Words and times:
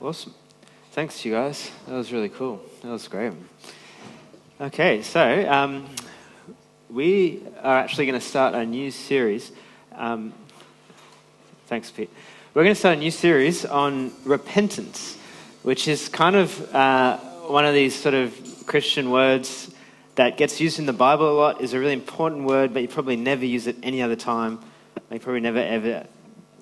Awesome. 0.00 0.32
Thanks, 0.92 1.24
you 1.24 1.32
guys. 1.32 1.72
That 1.88 1.94
was 1.94 2.12
really 2.12 2.28
cool. 2.28 2.62
That 2.82 2.90
was 2.90 3.08
great. 3.08 3.32
Okay, 4.60 5.02
so 5.02 5.50
um, 5.50 5.88
we 6.88 7.42
are 7.60 7.78
actually 7.78 8.06
going 8.06 8.20
to 8.20 8.24
start 8.24 8.54
a 8.54 8.64
new 8.64 8.92
series. 8.92 9.50
Um, 9.96 10.32
thanks, 11.66 11.90
Pete. 11.90 12.10
We're 12.54 12.62
going 12.62 12.76
to 12.76 12.78
start 12.78 12.96
a 12.96 13.00
new 13.00 13.10
series 13.10 13.64
on 13.64 14.12
repentance, 14.24 15.18
which 15.64 15.88
is 15.88 16.08
kind 16.08 16.36
of 16.36 16.72
uh, 16.72 17.16
one 17.48 17.64
of 17.64 17.74
these 17.74 17.92
sort 17.92 18.14
of 18.14 18.32
Christian 18.66 19.10
words 19.10 19.68
that 20.14 20.36
gets 20.36 20.60
used 20.60 20.78
in 20.78 20.86
the 20.86 20.92
Bible 20.92 21.28
a 21.28 21.34
lot, 21.36 21.60
is 21.60 21.72
a 21.72 21.78
really 21.80 21.92
important 21.92 22.44
word, 22.44 22.72
but 22.72 22.82
you 22.82 22.88
probably 22.88 23.16
never 23.16 23.44
use 23.44 23.66
it 23.66 23.74
any 23.82 24.00
other 24.00 24.16
time. 24.16 24.60
You 25.10 25.18
probably 25.18 25.40
never 25.40 25.58
ever 25.58 26.06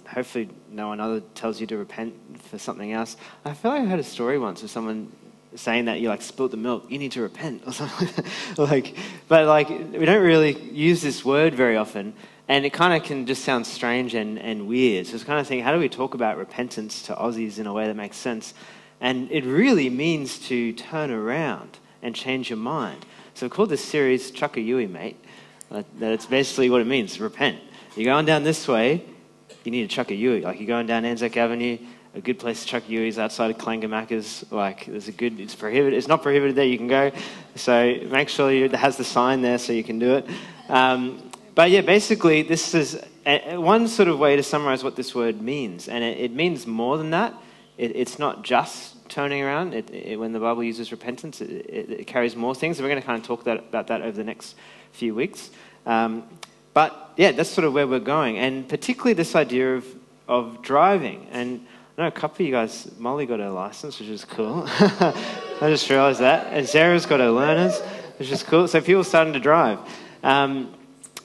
hopefully 0.08 0.48
no 0.70 0.88
one 0.88 1.00
other 1.00 1.20
tells 1.34 1.60
you 1.60 1.66
to 1.68 1.76
repent 1.76 2.14
for 2.42 2.58
something 2.58 2.92
else. 2.92 3.16
I 3.44 3.54
feel 3.54 3.70
like 3.70 3.82
I 3.82 3.86
heard 3.86 4.00
a 4.00 4.04
story 4.04 4.38
once 4.38 4.62
of 4.62 4.70
someone 4.70 5.12
saying 5.54 5.86
that 5.86 6.00
you 6.00 6.08
like 6.08 6.22
spilt 6.22 6.50
the 6.50 6.56
milk, 6.56 6.84
you 6.90 6.98
need 6.98 7.12
to 7.12 7.22
repent 7.22 7.62
or 7.66 7.72
something. 7.72 8.24
like, 8.56 8.96
but 9.28 9.46
like 9.46 9.68
we 9.68 10.04
don't 10.04 10.22
really 10.22 10.58
use 10.70 11.02
this 11.02 11.24
word 11.24 11.54
very 11.54 11.76
often, 11.76 12.14
and 12.48 12.64
it 12.64 12.72
kind 12.72 12.94
of 12.94 13.06
can 13.06 13.26
just 13.26 13.44
sound 13.44 13.66
strange 13.66 14.14
and, 14.14 14.38
and 14.38 14.66
weird. 14.66 15.06
So 15.06 15.14
it's 15.14 15.24
kind 15.24 15.40
of 15.40 15.46
thinking, 15.46 15.64
how 15.64 15.72
do 15.72 15.78
we 15.78 15.88
talk 15.88 16.14
about 16.14 16.36
repentance 16.36 17.02
to 17.02 17.14
Aussies 17.14 17.58
in 17.58 17.66
a 17.66 17.72
way 17.72 17.86
that 17.86 17.96
makes 17.96 18.16
sense? 18.16 18.54
And 19.00 19.30
it 19.30 19.44
really 19.44 19.90
means 19.90 20.38
to 20.48 20.72
turn 20.72 21.10
around 21.10 21.78
and 22.02 22.14
change 22.14 22.50
your 22.50 22.58
mind. 22.58 23.04
So 23.34 23.46
we 23.46 23.50
called 23.50 23.68
this 23.68 23.84
series 23.84 24.30
Chuck 24.30 24.56
a 24.56 24.60
Yui, 24.60 24.86
mate. 24.86 25.16
That 25.70 25.84
it's 26.12 26.26
basically 26.26 26.70
what 26.70 26.80
it 26.80 26.86
means, 26.86 27.18
repent. 27.20 27.58
You're 27.96 28.04
going 28.12 28.24
down 28.24 28.44
this 28.44 28.68
way, 28.68 29.04
you 29.66 29.72
need 29.72 29.88
to 29.88 29.94
chuck 29.94 30.10
a 30.10 30.14
Yui. 30.14 30.42
Like 30.42 30.58
you're 30.58 30.66
going 30.66 30.86
down 30.86 31.04
Anzac 31.04 31.36
Avenue, 31.36 31.78
a 32.14 32.20
good 32.20 32.38
place 32.38 32.62
to 32.62 32.66
chuck 32.66 32.88
Yui 32.88 33.08
is 33.08 33.18
outside 33.18 33.50
of 33.50 33.58
Kallangur 33.58 33.88
Maccas. 33.88 34.50
Like 34.50 34.86
there's 34.86 35.08
a 35.08 35.12
good, 35.12 35.38
it's 35.38 35.54
prohibited. 35.54 35.98
It's 35.98 36.08
not 36.08 36.22
prohibited 36.22 36.56
there. 36.56 36.64
You 36.64 36.78
can 36.78 36.88
go. 36.88 37.12
So 37.56 37.98
make 38.10 38.28
sure 38.28 38.50
you, 38.50 38.64
it 38.66 38.74
has 38.74 38.96
the 38.96 39.04
sign 39.04 39.42
there 39.42 39.58
so 39.58 39.72
you 39.72 39.84
can 39.84 39.98
do 39.98 40.14
it. 40.14 40.26
Um, 40.68 41.30
but 41.54 41.70
yeah, 41.70 41.82
basically 41.82 42.42
this 42.42 42.74
is 42.74 43.00
a, 43.26 43.56
one 43.56 43.88
sort 43.88 44.08
of 44.08 44.18
way 44.18 44.36
to 44.36 44.42
summarize 44.42 44.84
what 44.84 44.96
this 44.96 45.14
word 45.14 45.42
means, 45.42 45.88
and 45.88 46.04
it, 46.04 46.18
it 46.18 46.32
means 46.32 46.66
more 46.66 46.96
than 46.96 47.10
that. 47.10 47.34
It, 47.76 47.94
it's 47.94 48.18
not 48.18 48.42
just 48.42 48.96
turning 49.08 49.42
around. 49.42 49.74
It, 49.74 50.18
when 50.18 50.32
the 50.32 50.40
Bible 50.40 50.64
uses 50.64 50.92
repentance, 50.92 51.40
it, 51.40 52.06
carries 52.06 52.36
more 52.36 52.54
things. 52.54 52.78
And 52.78 52.84
we're 52.84 52.90
going 52.90 53.02
to 53.02 53.06
kind 53.06 53.20
of 53.20 53.26
talk 53.26 53.44
that, 53.44 53.58
about 53.58 53.88
that 53.88 54.02
over 54.02 54.16
the 54.16 54.24
next 54.24 54.56
few 54.92 55.14
weeks. 55.14 55.50
Um, 55.84 56.24
but 56.76 57.14
yeah, 57.16 57.32
that's 57.32 57.48
sort 57.48 57.64
of 57.64 57.72
where 57.72 57.86
we're 57.86 58.00
going. 58.00 58.36
And 58.36 58.68
particularly 58.68 59.14
this 59.14 59.34
idea 59.34 59.76
of, 59.76 59.86
of 60.28 60.60
driving. 60.60 61.26
And 61.30 61.66
I 61.96 62.02
know 62.02 62.08
a 62.08 62.10
couple 62.10 62.34
of 62.34 62.40
you 62.46 62.52
guys, 62.52 62.86
Molly 62.98 63.24
got 63.24 63.40
her 63.40 63.48
license, 63.48 63.98
which 63.98 64.10
is 64.10 64.26
cool. 64.26 64.64
I 64.68 65.14
just 65.62 65.88
realized 65.88 66.20
that. 66.20 66.48
And 66.52 66.68
Sarah's 66.68 67.06
got 67.06 67.20
her 67.20 67.30
learners, 67.30 67.80
which 68.18 68.30
is 68.30 68.42
cool. 68.42 68.68
So 68.68 68.82
people 68.82 69.00
are 69.00 69.04
starting 69.04 69.32
to 69.32 69.40
drive. 69.40 69.78
Um, 70.22 70.74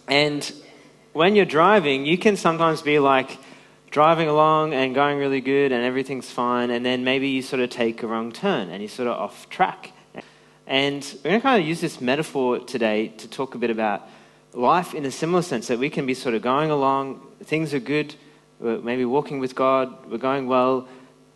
and 0.08 0.50
when 1.12 1.36
you're 1.36 1.44
driving, 1.44 2.06
you 2.06 2.18
can 2.18 2.38
sometimes 2.38 2.82
be 2.82 3.00
like 3.00 3.38
driving 3.90 4.30
along 4.30 4.74
and 4.74 4.96
going 4.96 5.18
really 5.18 5.42
good 5.42 5.74
and 5.74 5.84
everything's 5.84 6.32
fine. 6.32 6.70
And 6.70 6.86
then 6.86 7.04
maybe 7.04 7.28
you 7.28 7.42
sort 7.42 7.62
of 7.62 7.70
take 7.70 8.04
a 8.04 8.08
wrong 8.08 8.32
turn 8.32 8.70
and 8.70 8.82
you're 8.82 8.88
sort 8.88 9.10
of 9.10 9.20
off 9.20 9.50
track. 9.50 9.92
And 10.66 11.04
we're 11.26 11.32
going 11.32 11.42
to 11.42 11.46
kind 11.46 11.62
of 11.62 11.68
use 11.68 11.82
this 11.82 12.00
metaphor 12.00 12.60
today 12.60 13.10
to 13.18 13.28
talk 13.28 13.54
a 13.54 13.58
bit 13.58 13.70
about 13.70 14.08
life 14.54 14.94
in 14.94 15.06
a 15.06 15.12
similar 15.12 15.42
sense 15.42 15.68
that 15.68 15.80
we 15.80 15.90
can 15.90 16.06
be 16.06 16.14
sort 16.14 16.36
of 16.36 16.42
going 16.42 16.72
along, 16.72 17.22
things 17.44 17.74
are 17.74 17.80
good, 17.80 18.16
maybe 18.60 19.06
walking 19.06 19.40
with 19.40 19.56
God, 19.56 20.10
we're 20.10 20.18
going 20.18 20.48
well, 20.48 20.88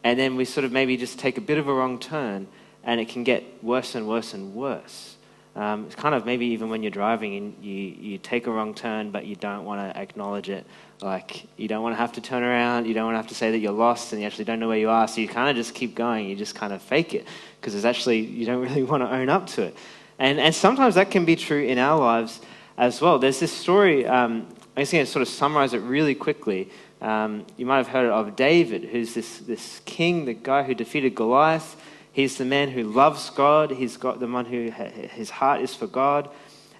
and 0.03 0.19
then 0.19 0.35
we 0.35 0.45
sort 0.45 0.65
of 0.65 0.71
maybe 0.71 0.97
just 0.97 1.17
take 1.17 1.37
a 1.37 1.41
bit 1.41 1.57
of 1.57 1.67
a 1.67 1.73
wrong 1.73 1.99
turn 1.99 2.47
and 2.83 3.01
it 3.01 3.09
can 3.09 3.23
get 3.23 3.63
worse 3.63 3.95
and 3.95 4.07
worse 4.07 4.33
and 4.33 4.53
worse. 4.53 5.15
Um, 5.55 5.85
it's 5.85 5.95
kind 5.95 6.13
of 6.13 6.25
maybe 6.25 6.47
even 6.47 6.69
when 6.69 6.83
you're 6.83 6.91
driving 6.91 7.35
and 7.37 7.63
you, 7.63 7.73
you 7.73 8.17
take 8.17 8.45
a 8.45 8.51
wrong 8.51 8.73
turn, 8.73 9.09
but 9.09 9.25
you 9.25 9.35
don't 9.37 9.63
want 9.63 9.79
to 9.79 9.99
acknowledge 9.99 10.49
it. 10.49 10.65
Like, 11.01 11.47
you 11.55 11.67
don't 11.69 11.81
want 11.81 11.93
to 11.93 11.97
have 11.97 12.11
to 12.13 12.21
turn 12.21 12.43
around, 12.43 12.85
you 12.85 12.93
don't 12.93 13.05
want 13.05 13.15
to 13.15 13.19
have 13.19 13.27
to 13.27 13.35
say 13.35 13.51
that 13.51 13.59
you're 13.59 13.71
lost 13.71 14.11
and 14.11 14.21
you 14.21 14.27
actually 14.27 14.45
don't 14.45 14.59
know 14.59 14.67
where 14.67 14.77
you 14.77 14.89
are, 14.89 15.07
so 15.07 15.21
you 15.21 15.27
kind 15.27 15.49
of 15.49 15.55
just 15.55 15.73
keep 15.73 15.95
going, 15.95 16.27
you 16.29 16.35
just 16.35 16.55
kind 16.55 16.73
of 16.73 16.81
fake 16.81 17.13
it 17.13 17.25
because 17.59 17.73
it's 17.73 17.85
actually, 17.85 18.19
you 18.19 18.45
don't 18.45 18.61
really 18.67 18.83
want 18.83 19.01
to 19.01 19.09
own 19.09 19.29
up 19.29 19.47
to 19.47 19.63
it. 19.63 19.77
And, 20.19 20.39
and 20.39 20.53
sometimes 20.53 20.95
that 20.95 21.09
can 21.09 21.25
be 21.25 21.37
true 21.37 21.63
in 21.63 21.77
our 21.77 21.97
lives 21.97 22.41
as 22.77 23.01
well. 23.01 23.19
There's 23.19 23.39
this 23.39 23.51
story, 23.51 24.05
um, 24.05 24.47
I'm 24.75 24.81
just 24.81 24.91
going 24.91 25.05
to 25.05 25.11
sort 25.11 25.21
of 25.21 25.27
summarize 25.27 25.73
it 25.73 25.79
really 25.79 26.15
quickly. 26.15 26.69
Um, 27.01 27.45
you 27.57 27.65
might 27.65 27.77
have 27.77 27.87
heard 27.87 28.09
of 28.09 28.35
David, 28.35 28.85
who's 28.85 29.13
this, 29.13 29.39
this 29.39 29.81
king, 29.85 30.25
the 30.25 30.33
guy 30.33 30.63
who 30.63 30.73
defeated 30.73 31.15
Goliath. 31.15 31.75
He's 32.11 32.37
the 32.37 32.45
man 32.45 32.69
who 32.69 32.83
loves 32.83 33.29
God. 33.29 33.71
He's 33.71 33.97
got 33.97 34.19
the 34.19 34.27
one 34.27 34.45
who 34.45 34.71
his 34.71 35.29
heart 35.29 35.61
is 35.61 35.75
for 35.75 35.87
God. 35.87 36.29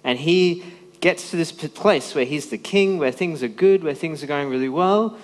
And 0.02 0.18
he 0.18 0.64
gets 1.00 1.30
to 1.30 1.36
this 1.36 1.52
place 1.52 2.14
where 2.14 2.24
he's 2.24 2.48
the 2.48 2.58
king, 2.58 2.98
where 2.98 3.12
things 3.12 3.42
are 3.42 3.48
good, 3.48 3.84
where 3.84 3.94
things 3.94 4.22
are 4.22 4.26
going 4.26 4.48
really 4.48 4.68
well. 4.68 5.18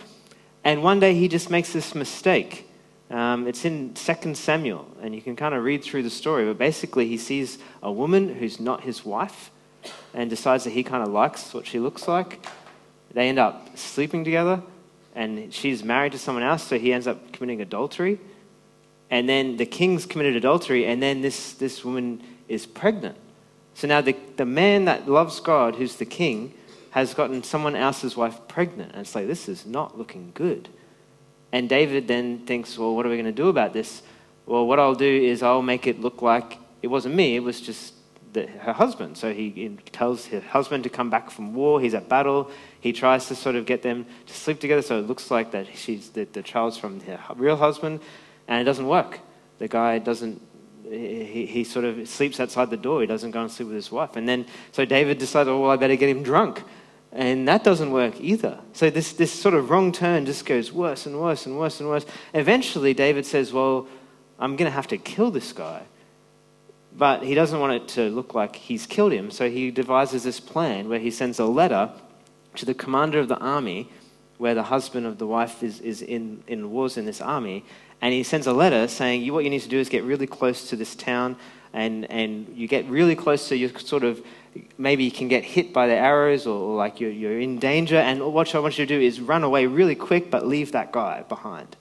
And 0.65 0.83
one 0.83 1.01
day 1.01 1.15
he 1.15 1.29
just 1.29 1.51
makes 1.51 1.73
this 1.73 1.95
mistake. 1.95 2.69
Um, 3.11 3.47
it's 3.47 3.65
in 3.65 3.95
2 3.95 4.35
Samuel, 4.35 4.87
and 5.03 5.15
you 5.15 5.21
can 5.21 5.37
kind 5.37 5.55
of 5.55 5.65
read 5.65 5.83
through 5.83 6.03
the 6.03 6.11
story. 6.11 6.47
But 6.47 6.57
basically, 6.57 7.09
he 7.09 7.19
sees 7.19 7.59
a 7.83 7.93
woman 7.93 8.35
who's 8.35 8.59
not 8.59 8.83
his 8.83 9.05
wife 9.05 9.51
and 10.15 10.31
decides 10.31 10.65
that 10.65 10.71
he 10.71 10.83
kind 10.83 11.03
of 11.03 11.09
likes 11.09 11.53
what 11.55 11.67
she 11.67 11.79
looks 11.79 12.09
like. 12.09 12.45
They 13.13 13.29
end 13.29 13.39
up 13.39 13.77
sleeping 13.77 14.25
together, 14.25 14.63
and 15.15 15.53
she's 15.53 15.85
married 15.85 16.13
to 16.13 16.19
someone 16.19 16.45
else, 16.45 16.63
so 16.63 16.79
he 16.79 16.93
ends 16.93 17.07
up 17.07 17.33
committing 17.33 17.61
adultery. 17.61 18.19
And 19.11 19.29
then 19.29 19.59
the 19.59 19.67
king's 19.67 20.07
committed 20.07 20.37
adultery, 20.37 20.87
and 20.87 21.03
then 21.03 21.21
this, 21.21 21.53
this 21.53 21.85
woman 21.85 22.23
is 22.49 22.65
pregnant. 22.65 23.17
So 23.75 23.87
now 23.87 24.01
the, 24.01 24.17
the 24.37 24.47
man 24.47 24.87
that 24.87 25.09
loves 25.09 25.41
God, 25.41 25.77
who's 25.77 25.97
the 25.97 26.07
king, 26.07 26.55
has 26.91 27.15
gotten 27.15 27.43
someone 27.43 27.75
else's 27.75 28.17
wife 28.17 28.39
pregnant. 28.49 28.93
And 28.93 29.01
it's 29.01 29.15
like, 29.15 29.27
this 29.27 29.49
is 29.49 29.65
not 29.65 29.99
looking 29.99 30.31
good. 30.35 30.69
And 31.51 31.69
David 31.69 32.09
then 32.09 32.41
thinks, 32.41 32.79
well, 32.79 32.95
what 32.95 33.07
are 33.07 33.09
we 33.09 33.17
going 33.17 33.27
to 33.27 33.33
do 33.33 33.49
about 33.49 33.73
this? 33.73 34.03
Well, 34.47 34.67
what 34.67 34.79
I'll 34.79 34.95
do 34.95 35.07
is 35.07 35.43
I'll 35.43 35.63
make 35.63 35.87
it 35.87 36.01
look 36.01 36.23
like 36.23 36.59
it 36.83 36.89
wasn't 36.89 37.15
me, 37.15 37.37
it 37.37 37.41
was 37.41 37.61
just 37.61 37.95
the, 38.33 38.47
her 38.47 38.73
husband. 38.73 39.17
So 39.17 39.33
he 39.33 39.77
tells 39.93 40.27
her 40.27 40.41
husband 40.41 40.85
to 40.85 40.91
come 40.91 41.11
back 41.11 41.31
from 41.31 41.55
war. 41.55 41.81
He's 41.81 41.95
at 41.95 42.09
battle. 42.09 42.51
He 42.81 42.93
tries 42.93 43.27
to 43.29 43.35
sort 43.35 43.57
of 43.57 43.67
get 43.67 43.83
them 43.83 44.07
to 44.27 44.35
sleep 44.35 44.61
together 44.61 44.83
so 44.83 44.99
it 44.99 45.07
looks 45.07 45.31
like 45.31 45.53
that 45.53 45.67
she's 45.77 46.11
the, 46.11 46.25
the 46.25 46.43
child's 46.43 46.79
from 46.79 47.01
her 47.01 47.21
real 47.37 47.57
husband, 47.57 48.01
and 48.49 48.61
it 48.61 48.65
doesn't 48.65 48.87
work. 48.87 49.21
The 49.59 49.69
guy 49.69 49.99
doesn't. 49.99 50.41
He, 50.85 51.47
he 51.47 51.65
sort 51.65 51.85
of 51.85 52.09
sleeps 52.09 52.41
outside 52.41 52.71
the 52.71 52.77
door. 52.77 53.01
He 53.01 53.07
doesn't 53.07 53.31
go 53.31 53.41
and 53.41 53.51
sleep 53.51 53.69
with 53.69 53.77
his 53.77 53.91
wife. 53.93 54.17
And 54.17 54.29
then, 54.29 54.47
so 54.73 54.85
David 54.85 55.19
decides, 55.19 55.49
oh, 55.49 55.61
well, 55.61 55.71
I 55.71 55.77
better 55.77 55.97
get 55.97 56.09
him 56.09 56.23
drunk. 56.23 56.63
And 57.13 57.47
that 57.47 57.63
doesn't 57.63 57.91
work 57.93 58.21
either. 58.21 58.59
So 58.73 58.91
this, 58.91 59.13
this 59.13 59.31
sort 59.33 59.55
of 59.55 59.71
wrong 59.71 59.93
turn 59.93 60.27
just 60.27 60.45
goes 60.45 60.73
worse 60.73 61.07
and 61.07 61.21
worse 61.21 61.47
and 61.47 61.59
worse 61.59 61.79
and 61.79 61.89
worse. 61.89 62.07
Eventually, 62.35 62.95
David 62.95 63.27
says, 63.27 63.53
well, 63.53 63.87
I'm 64.39 64.57
going 64.57 64.71
to 64.71 64.75
have 64.75 64.89
to 64.89 64.99
kill 64.99 65.31
this 65.31 65.53
guy. 65.53 65.83
But 66.97 67.23
he 67.23 67.35
doesn't 67.35 67.59
want 67.59 67.73
it 67.73 67.89
to 67.89 68.11
look 68.11 68.35
like 68.35 68.57
he's 68.57 68.87
killed 68.87 69.13
him, 69.13 69.31
so 69.31 69.49
he 69.49 69.71
devises 69.71 70.25
this 70.25 70.41
plan 70.41 70.89
where 70.89 70.99
he 70.99 71.11
sends 71.11 71.39
a 71.39 71.47
letter 71.47 71.91
to 72.57 72.67
the 72.67 72.75
commander 72.75 73.19
of 73.19 73.29
the 73.29 73.39
army, 73.39 73.89
where 74.39 74.55
the 74.55 74.65
husband 74.65 75.07
of 75.07 75.19
the 75.19 75.27
wife 75.27 75.63
is, 75.63 75.81
is 75.81 76.03
in, 76.03 76.43
in 76.47 76.71
wars 76.71 76.97
in 76.97 77.07
this 77.07 77.21
army, 77.21 77.65
and 78.03 78.13
he 78.13 78.23
sends 78.23 78.47
a 78.47 78.53
letter 78.53 78.89
saying, 78.89 79.23
you, 79.23 79.33
What 79.33 79.45
you 79.45 79.51
need 79.51 79.63
to 79.63 79.69
do 79.69 79.79
is 79.79 79.89
get 79.89 80.05
really 80.05 80.27
close 80.27 80.69
to 80.69 80.77
this 80.77 80.95
town, 80.95 81.37
and, 81.73 82.11
and 82.11 82.49
you 82.55 82.69
get 82.69 82.87
really 82.87 83.17
close 83.17 83.41
so 83.41 83.55
you 83.55 83.69
sort 83.79 84.05
of 84.05 84.23
maybe 84.77 85.05
you 85.05 85.11
can 85.11 85.29
get 85.29 85.45
hit 85.45 85.73
by 85.73 85.87
the 85.87 85.95
arrows 85.95 86.47
or, 86.47 86.59
or 86.59 86.77
like 86.77 87.01
you're, 87.01 87.11
you're 87.11 87.41
in 87.41 87.59
danger. 87.59 87.97
And 87.97 88.33
what 88.33 88.55
I 88.55 88.59
want 88.59 88.79
you 88.79 88.87
to 88.87 88.95
do 88.95 89.01
is 89.01 89.21
run 89.21 89.45
away 89.45 89.67
really 89.67 89.95
quick, 89.95 90.31
but 90.31 90.47
leave 90.47 90.73
that 90.73 90.93
guy 90.93 91.23
behind. 91.29 91.77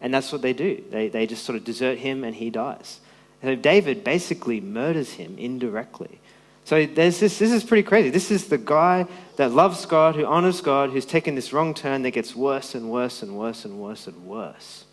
And 0.00 0.14
that's 0.14 0.32
what 0.32 0.42
they 0.42 0.52
do. 0.52 0.82
They, 0.90 1.08
they 1.08 1.26
just 1.26 1.44
sort 1.44 1.56
of 1.56 1.64
desert 1.64 1.98
him 1.98 2.24
and 2.24 2.34
he 2.34 2.50
dies. 2.50 3.00
So 3.42 3.54
David 3.54 4.02
basically 4.02 4.60
murders 4.60 5.12
him 5.12 5.36
indirectly. 5.38 6.20
So 6.64 6.84
there's 6.84 7.20
this, 7.20 7.38
this 7.38 7.52
is 7.52 7.64
pretty 7.64 7.82
crazy. 7.82 8.10
This 8.10 8.30
is 8.30 8.48
the 8.48 8.58
guy 8.58 9.06
that 9.36 9.52
loves 9.52 9.86
God, 9.86 10.16
who 10.16 10.26
honors 10.26 10.60
God, 10.60 10.90
who's 10.90 11.06
taken 11.06 11.34
this 11.34 11.52
wrong 11.52 11.72
turn 11.72 12.02
that 12.02 12.10
gets 12.10 12.36
worse 12.36 12.74
and 12.74 12.90
worse 12.90 13.22
and 13.22 13.38
worse 13.38 13.64
and 13.64 13.80
worse 13.80 14.06
and 14.06 14.26
worse. 14.26 14.84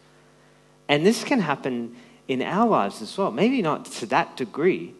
And 0.88 1.06
this 1.06 1.24
can 1.24 1.42
happen 1.42 1.96
in 2.28 2.42
our 2.42 2.68
lives 2.68 3.02
as 3.02 3.18
well. 3.18 3.32
Maybe 3.32 3.62
not 3.62 3.86
to 3.86 4.06
that 4.06 4.38
degree. 4.38 4.94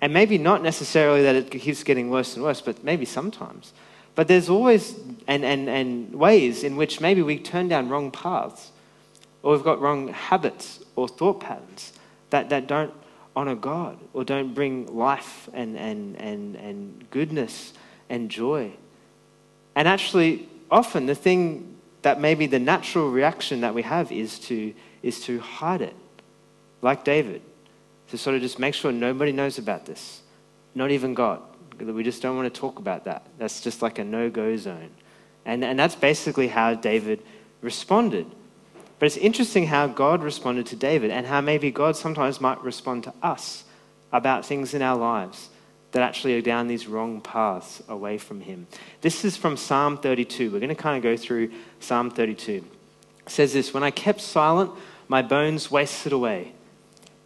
And 0.00 0.14
maybe 0.14 0.38
not 0.38 0.62
necessarily 0.62 1.22
that 1.24 1.34
it 1.34 1.50
keeps 1.50 1.82
getting 1.82 2.08
worse 2.08 2.36
and 2.36 2.44
worse, 2.44 2.60
but 2.60 2.84
maybe 2.84 3.04
sometimes. 3.04 3.72
But 4.14 4.28
there's 4.28 4.48
always 4.48 4.94
and, 5.26 5.44
and, 5.44 5.68
and 5.68 6.14
ways 6.14 6.64
in 6.64 6.76
which 6.76 7.00
maybe 7.00 7.20
we 7.20 7.38
turn 7.38 7.68
down 7.68 7.88
wrong 7.88 8.12
paths, 8.12 8.70
or 9.42 9.52
we've 9.52 9.64
got 9.64 9.80
wrong 9.80 10.08
habits 10.08 10.80
or 10.96 11.08
thought 11.08 11.40
patterns 11.40 11.92
that, 12.30 12.50
that 12.50 12.66
don't 12.66 12.92
honor 13.34 13.54
God 13.54 13.98
or 14.12 14.24
don't 14.24 14.54
bring 14.54 14.86
life 14.94 15.48
and, 15.52 15.76
and, 15.76 16.16
and, 16.16 16.56
and 16.56 17.06
goodness 17.10 17.72
and 18.08 18.30
joy. 18.30 18.72
And 19.74 19.86
actually, 19.86 20.48
often 20.70 21.06
the 21.06 21.14
thing 21.14 21.76
that 22.02 22.20
maybe 22.20 22.46
the 22.46 22.58
natural 22.58 23.10
reaction 23.10 23.60
that 23.60 23.74
we 23.74 23.82
have 23.82 24.10
is 24.10 24.38
to, 24.40 24.74
is 25.02 25.20
to 25.22 25.38
hide 25.40 25.82
it, 25.82 25.94
like 26.82 27.04
David, 27.04 27.42
to 28.08 28.18
sort 28.18 28.36
of 28.36 28.42
just 28.42 28.58
make 28.58 28.74
sure 28.74 28.90
nobody 28.90 29.32
knows 29.32 29.58
about 29.58 29.86
this, 29.86 30.22
not 30.74 30.90
even 30.90 31.14
God. 31.14 31.42
We 31.78 32.02
just 32.02 32.22
don't 32.22 32.36
want 32.36 32.52
to 32.52 32.60
talk 32.60 32.78
about 32.78 33.04
that. 33.04 33.26
That's 33.38 33.60
just 33.60 33.82
like 33.82 33.98
a 33.98 34.04
no 34.04 34.30
go 34.30 34.56
zone. 34.56 34.90
And, 35.44 35.64
and 35.64 35.78
that's 35.78 35.94
basically 35.94 36.48
how 36.48 36.74
David 36.74 37.22
responded. 37.60 38.26
But 38.98 39.06
it's 39.06 39.16
interesting 39.16 39.66
how 39.66 39.86
God 39.86 40.22
responded 40.22 40.66
to 40.66 40.76
David 40.76 41.10
and 41.10 41.26
how 41.26 41.40
maybe 41.40 41.70
God 41.70 41.96
sometimes 41.96 42.40
might 42.40 42.62
respond 42.62 43.04
to 43.04 43.14
us 43.22 43.64
about 44.12 44.44
things 44.44 44.74
in 44.74 44.82
our 44.82 44.96
lives 44.96 45.50
that 45.92 46.02
actually 46.02 46.36
are 46.36 46.42
down 46.42 46.68
these 46.68 46.86
wrong 46.86 47.20
paths 47.20 47.82
away 47.88 48.18
from 48.18 48.40
Him. 48.40 48.66
This 49.00 49.24
is 49.24 49.36
from 49.36 49.56
Psalm 49.56 49.98
32. 49.98 50.50
We're 50.50 50.58
going 50.58 50.68
to 50.68 50.74
kind 50.74 50.96
of 50.96 51.02
go 51.02 51.16
through 51.16 51.50
Psalm 51.80 52.10
32. 52.10 52.64
It 53.26 53.30
says 53.30 53.52
this 53.52 53.72
When 53.72 53.82
I 53.82 53.90
kept 53.90 54.20
silent, 54.20 54.72
my 55.06 55.22
bones 55.22 55.70
wasted 55.70 56.12
away 56.12 56.52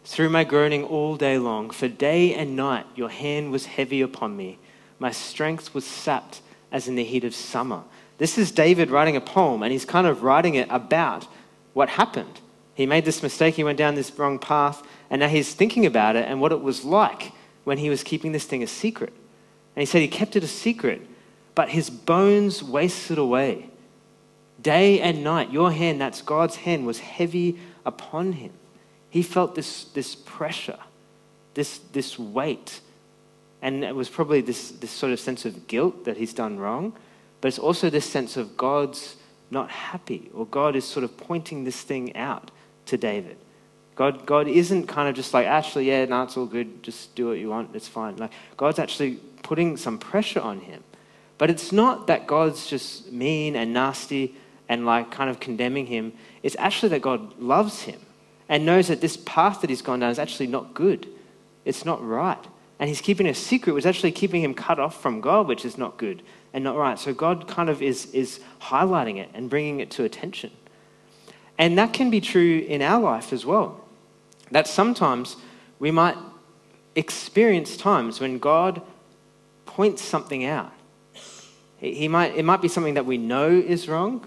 through 0.05 0.29
my 0.29 0.43
groaning 0.43 0.83
all 0.83 1.15
day 1.15 1.37
long. 1.37 1.69
For 1.71 1.87
day 1.87 2.33
and 2.33 2.55
night 2.55 2.85
your 2.95 3.09
hand 3.09 3.51
was 3.51 3.65
heavy 3.65 4.01
upon 4.01 4.37
me. 4.37 4.59
My 4.99 5.11
strength 5.11 5.73
was 5.73 5.85
sapped 5.85 6.41
as 6.71 6.87
in 6.87 6.95
the 6.95 7.03
heat 7.03 7.23
of 7.23 7.35
summer. 7.35 7.83
This 8.17 8.37
is 8.37 8.51
David 8.51 8.89
writing 8.89 9.15
a 9.17 9.21
poem, 9.21 9.63
and 9.63 9.71
he's 9.71 9.85
kind 9.85 10.07
of 10.07 10.23
writing 10.23 10.55
it 10.55 10.67
about 10.69 11.27
what 11.73 11.89
happened. 11.89 12.39
He 12.75 12.85
made 12.85 13.05
this 13.05 13.21
mistake, 13.21 13.55
he 13.55 13.63
went 13.63 13.77
down 13.77 13.95
this 13.95 14.17
wrong 14.17 14.39
path, 14.39 14.83
and 15.09 15.19
now 15.19 15.27
he's 15.27 15.53
thinking 15.53 15.85
about 15.85 16.15
it 16.15 16.27
and 16.27 16.41
what 16.41 16.51
it 16.51 16.61
was 16.61 16.83
like 16.83 17.31
when 17.63 17.77
he 17.77 17.89
was 17.89 18.03
keeping 18.03 18.31
this 18.31 18.45
thing 18.45 18.63
a 18.63 18.67
secret. 18.67 19.13
And 19.75 19.81
he 19.81 19.85
said 19.85 20.01
he 20.01 20.07
kept 20.07 20.35
it 20.35 20.43
a 20.43 20.47
secret, 20.47 21.01
but 21.55 21.69
his 21.69 21.89
bones 21.89 22.63
wasted 22.63 23.17
away. 23.17 23.69
Day 24.61 25.01
and 25.01 25.23
night, 25.23 25.51
your 25.51 25.71
hand, 25.71 25.99
that's 26.01 26.21
God's 26.21 26.55
hand, 26.57 26.85
was 26.85 26.99
heavy 26.99 27.59
upon 27.85 28.33
him. 28.33 28.53
He 29.09 29.21
felt 29.21 29.55
this, 29.55 29.85
this 29.85 30.15
pressure, 30.15 30.79
this, 31.53 31.77
this 31.91 32.17
weight. 32.17 32.79
And 33.61 33.83
it 33.83 33.95
was 33.95 34.09
probably 34.09 34.41
this, 34.41 34.71
this 34.71 34.91
sort 34.91 35.11
of 35.11 35.19
sense 35.19 35.45
of 35.45 35.67
guilt 35.67 36.05
that 36.05 36.17
he's 36.17 36.33
done 36.33 36.59
wrong, 36.59 36.93
but 37.41 37.49
it's 37.49 37.59
also 37.59 37.89
this 37.89 38.09
sense 38.09 38.37
of 38.37 38.57
God's 38.57 39.15
not 39.53 39.69
happy, 39.69 40.29
or 40.33 40.45
God 40.45 40.75
is 40.75 40.83
sort 40.85 41.03
of 41.03 41.15
pointing 41.15 41.63
this 41.63 41.81
thing 41.81 42.15
out 42.15 42.51
to 42.87 42.97
David. 42.97 43.37
God, 43.95 44.25
God 44.25 44.47
isn't 44.47 44.87
kind 44.87 45.07
of 45.07 45.15
just 45.15 45.33
like, 45.33 45.45
actually, 45.45 45.87
yeah, 45.87 46.05
no, 46.05 46.23
it's 46.23 46.35
all 46.35 46.45
good, 46.45 46.83
just 46.83 47.15
do 47.15 47.27
what 47.27 47.37
you 47.37 47.49
want, 47.49 47.75
it's 47.75 47.87
fine. 47.87 48.17
Like, 48.17 48.31
God's 48.57 48.79
actually 48.79 49.19
putting 49.43 49.77
some 49.77 49.97
pressure 49.97 50.41
on 50.41 50.61
him. 50.61 50.83
But 51.37 51.49
it's 51.49 51.71
not 51.71 52.07
that 52.07 52.27
God's 52.27 52.67
just 52.67 53.11
mean 53.11 53.55
and 53.55 53.73
nasty 53.73 54.35
and 54.69 54.85
like 54.85 55.11
kind 55.11 55.29
of 55.29 55.39
condemning 55.39 55.87
him. 55.87 56.13
It's 56.41 56.55
actually 56.57 56.89
that 56.89 57.01
God 57.01 57.37
loves 57.39 57.83
him 57.83 57.99
and 58.49 58.65
knows 58.65 58.87
that 58.87 59.01
this 59.01 59.17
path 59.17 59.61
that 59.61 59.69
he's 59.69 59.81
gone 59.81 59.99
down 59.99 60.11
is 60.11 60.19
actually 60.19 60.47
not 60.47 60.73
good. 60.73 61.07
It's 61.65 61.85
not 61.85 62.05
right. 62.05 62.43
And 62.79 62.87
he's 62.87 63.01
keeping 63.01 63.27
a 63.27 63.33
secret, 63.33 63.73
which 63.73 63.83
is 63.83 63.85
actually 63.85 64.11
keeping 64.11 64.41
him 64.41 64.53
cut 64.53 64.79
off 64.79 65.01
from 65.01 65.21
God, 65.21 65.47
which 65.47 65.65
is 65.65 65.77
not 65.77 65.97
good 65.97 66.23
and 66.53 66.63
not 66.63 66.77
right. 66.77 66.99
So 66.99 67.13
God 67.13 67.47
kind 67.47 67.69
of 67.69 67.81
is, 67.81 68.05
is 68.07 68.39
highlighting 68.61 69.17
it 69.17 69.29
and 69.33 69.49
bringing 69.49 69.79
it 69.79 69.89
to 69.91 70.03
attention. 70.03 70.51
And 71.57 71.77
that 71.77 71.93
can 71.93 72.09
be 72.09 72.21
true 72.21 72.59
in 72.59 72.81
our 72.81 73.01
life 73.01 73.33
as 73.33 73.45
well. 73.45 73.83
That 74.51 74.67
sometimes 74.67 75.35
we 75.79 75.91
might 75.91 76.17
experience 76.95 77.75
times 77.75 78.19
when 78.19 78.37
God 78.37 78.81
points 79.65 80.03
something 80.03 80.45
out. 80.45 80.71
He 81.77 82.07
might, 82.07 82.35
it 82.35 82.45
might 82.45 82.61
be 82.61 82.67
something 82.67 82.93
that 82.93 83.05
we 83.05 83.17
know 83.17 83.49
is 83.49 83.89
wrong, 83.89 84.25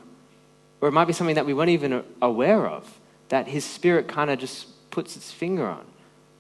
or 0.80 0.88
it 0.88 0.92
might 0.92 1.06
be 1.06 1.12
something 1.12 1.36
that 1.36 1.46
we 1.46 1.54
weren't 1.54 1.70
even 1.70 2.04
aware 2.20 2.66
of, 2.66 2.98
that 3.28 3.48
His 3.48 3.64
Spirit 3.64 4.08
kind 4.08 4.30
of 4.30 4.38
just 4.38 4.90
puts 4.90 5.16
its 5.16 5.32
finger 5.32 5.66
on 5.66 5.84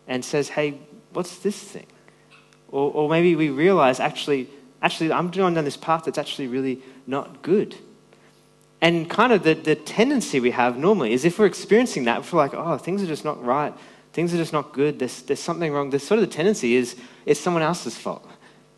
and 0.06 0.24
says, 0.24 0.50
hey, 0.50 0.78
what's 1.12 1.38
this 1.38 1.58
thing? 1.58 1.86
Or, 2.68 2.92
or 2.92 3.08
maybe 3.08 3.34
we 3.34 3.48
realize, 3.48 3.98
actually, 3.98 4.48
actually, 4.86 5.12
I'm 5.12 5.30
going 5.30 5.54
down 5.54 5.64
this 5.64 5.76
path 5.76 6.04
that's 6.04 6.16
actually 6.16 6.46
really 6.46 6.80
not 7.08 7.42
good. 7.42 7.74
And 8.80 9.10
kind 9.10 9.32
of 9.32 9.42
the, 9.42 9.54
the 9.54 9.74
tendency 9.74 10.38
we 10.38 10.52
have 10.52 10.78
normally 10.78 11.12
is 11.12 11.24
if 11.24 11.40
we're 11.40 11.46
experiencing 11.46 12.04
that, 12.04 12.20
if 12.20 12.32
we're 12.32 12.38
like, 12.38 12.54
oh, 12.54 12.78
things 12.78 13.02
are 13.02 13.06
just 13.06 13.24
not 13.24 13.44
right, 13.44 13.74
things 14.12 14.32
are 14.32 14.36
just 14.36 14.52
not 14.52 14.72
good, 14.72 15.00
there's, 15.00 15.22
there's 15.22 15.40
something 15.40 15.72
wrong. 15.72 15.90
There's 15.90 16.06
sort 16.06 16.20
of 16.20 16.28
the 16.28 16.32
tendency 16.32 16.76
is 16.76 16.94
it's 17.24 17.40
someone 17.40 17.64
else's 17.64 17.98
fault. 17.98 18.24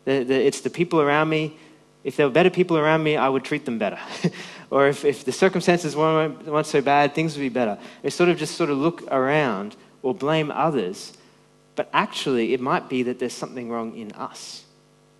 The, 0.05 0.23
the, 0.23 0.33
it's 0.33 0.61
the 0.61 0.71
people 0.71 0.99
around 0.99 1.29
me. 1.29 1.55
If 2.03 2.15
there 2.15 2.25
were 2.25 2.33
better 2.33 2.49
people 2.49 2.77
around 2.77 3.03
me, 3.03 3.15
I 3.15 3.29
would 3.29 3.43
treat 3.43 3.65
them 3.65 3.77
better. 3.77 3.99
or 4.71 4.87
if, 4.87 5.05
if 5.05 5.25
the 5.25 5.31
circumstances 5.31 5.95
weren't, 5.95 6.43
weren't 6.47 6.65
so 6.65 6.81
bad, 6.81 7.13
things 7.13 7.35
would 7.35 7.43
be 7.43 7.49
better. 7.49 7.77
We 8.01 8.09
sort 8.09 8.29
of 8.29 8.37
just 8.37 8.55
sort 8.55 8.71
of 8.71 8.79
look 8.79 9.03
around 9.11 9.75
or 10.01 10.15
blame 10.15 10.49
others. 10.49 11.13
But 11.75 11.87
actually, 11.93 12.53
it 12.53 12.61
might 12.61 12.89
be 12.89 13.03
that 13.03 13.19
there's 13.19 13.33
something 13.33 13.69
wrong 13.69 13.95
in 13.95 14.11
us. 14.13 14.65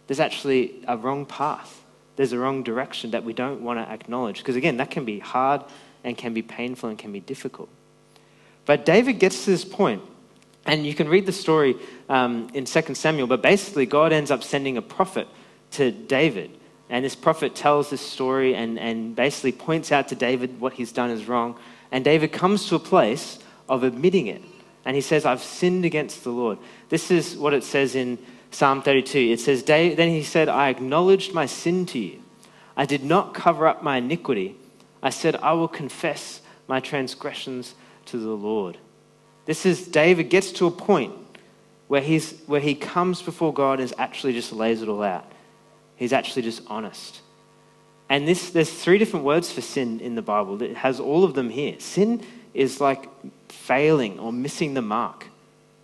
There's 0.09 0.19
actually 0.19 0.83
a 0.89 0.97
wrong 0.97 1.25
path 1.25 1.79
there's 2.19 2.33
a 2.33 2.37
wrong 2.37 2.63
direction 2.63 3.11
that 3.11 3.23
we 3.23 3.31
don't 3.31 3.61
want 3.61 3.79
to 3.79 3.89
acknowledge. 3.89 4.39
Because 4.39 4.57
again, 4.57 4.75
that 4.75 4.91
can 4.91 5.05
be 5.05 5.19
hard 5.19 5.63
and 6.03 6.17
can 6.17 6.33
be 6.33 6.41
painful 6.41 6.89
and 6.89 6.99
can 6.99 7.13
be 7.13 7.21
difficult. 7.21 7.69
But 8.65 8.85
David 8.85 9.19
gets 9.19 9.45
to 9.45 9.51
this 9.51 9.63
point, 9.63 10.01
and 10.65 10.85
you 10.85 10.93
can 10.93 11.07
read 11.07 11.25
the 11.25 11.31
story 11.31 11.77
um, 12.09 12.49
in 12.53 12.65
2 12.65 12.93
Samuel, 12.93 13.25
but 13.27 13.41
basically, 13.41 13.85
God 13.85 14.11
ends 14.11 14.31
up 14.31 14.43
sending 14.43 14.75
a 14.75 14.81
prophet 14.81 15.29
to 15.71 15.91
David. 15.91 16.51
And 16.89 17.05
this 17.05 17.15
prophet 17.15 17.55
tells 17.55 17.89
this 17.89 18.01
story 18.01 18.53
and, 18.53 18.77
and 18.77 19.15
basically 19.15 19.53
points 19.53 19.89
out 19.93 20.09
to 20.09 20.15
David 20.15 20.59
what 20.59 20.73
he's 20.73 20.91
done 20.91 21.11
is 21.11 21.25
wrong. 21.25 21.57
And 21.89 22.03
David 22.03 22.33
comes 22.33 22.67
to 22.67 22.75
a 22.75 22.79
place 22.79 23.39
of 23.69 23.85
admitting 23.85 24.27
it. 24.27 24.41
And 24.83 24.93
he 24.93 25.01
says, 25.01 25.25
I've 25.25 25.41
sinned 25.41 25.85
against 25.85 26.25
the 26.25 26.31
Lord. 26.31 26.57
This 26.89 27.11
is 27.11 27.37
what 27.37 27.53
it 27.53 27.63
says 27.63 27.95
in 27.95 28.17
Psalm 28.51 28.81
32. 28.81 29.17
It 29.17 29.39
says, 29.39 29.63
Then 29.63 30.09
he 30.09 30.23
said, 30.23 30.49
I 30.49 30.69
acknowledged 30.69 31.33
my 31.33 31.45
sin 31.45 31.85
to 31.87 31.99
you. 31.99 32.21
I 32.75 32.85
did 32.85 33.03
not 33.03 33.33
cover 33.33 33.67
up 33.67 33.83
my 33.83 33.97
iniquity. 33.97 34.55
I 35.01 35.09
said, 35.09 35.35
I 35.37 35.53
will 35.53 35.67
confess 35.67 36.41
my 36.67 36.79
transgressions 36.79 37.75
to 38.05 38.17
the 38.17 38.29
Lord. 38.29 38.77
This 39.45 39.65
is 39.65 39.87
David 39.87 40.29
gets 40.29 40.51
to 40.53 40.67
a 40.67 40.71
point 40.71 41.13
where, 41.87 42.01
he's, 42.01 42.39
where 42.45 42.61
he 42.61 42.75
comes 42.75 43.21
before 43.21 43.53
God 43.53 43.79
and 43.79 43.91
actually 43.97 44.33
just 44.33 44.53
lays 44.53 44.81
it 44.81 44.89
all 44.89 45.03
out. 45.03 45.29
He's 45.95 46.13
actually 46.13 46.43
just 46.43 46.61
honest. 46.67 47.21
And 48.09 48.27
this, 48.27 48.51
there's 48.51 48.71
three 48.71 48.97
different 48.97 49.25
words 49.25 49.51
for 49.51 49.61
sin 49.61 49.99
in 49.99 50.15
the 50.15 50.21
Bible. 50.21 50.61
It 50.61 50.77
has 50.77 50.99
all 50.99 51.23
of 51.23 51.33
them 51.33 51.49
here. 51.49 51.75
Sin 51.79 52.23
is 52.53 52.79
like 52.79 53.09
failing 53.49 54.19
or 54.19 54.31
missing 54.31 54.73
the 54.73 54.81
mark. 54.81 55.27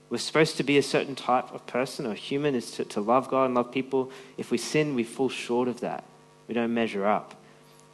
We're 0.09 0.17
supposed 0.19 0.57
to 0.57 0.63
be 0.63 0.77
a 0.77 0.83
certain 0.83 1.15
type 1.15 1.51
of 1.53 1.65
person 1.65 2.05
or 2.05 2.13
human 2.13 2.55
is 2.55 2.71
to, 2.71 2.85
to 2.85 3.01
love 3.01 3.27
God 3.29 3.45
and 3.45 3.55
love 3.55 3.71
people. 3.71 4.11
If 4.37 4.51
we 4.51 4.57
sin, 4.57 4.95
we 4.95 5.03
fall 5.03 5.29
short 5.29 5.67
of 5.67 5.79
that. 5.79 6.03
We 6.47 6.53
don't 6.53 6.73
measure 6.73 7.05
up. 7.05 7.35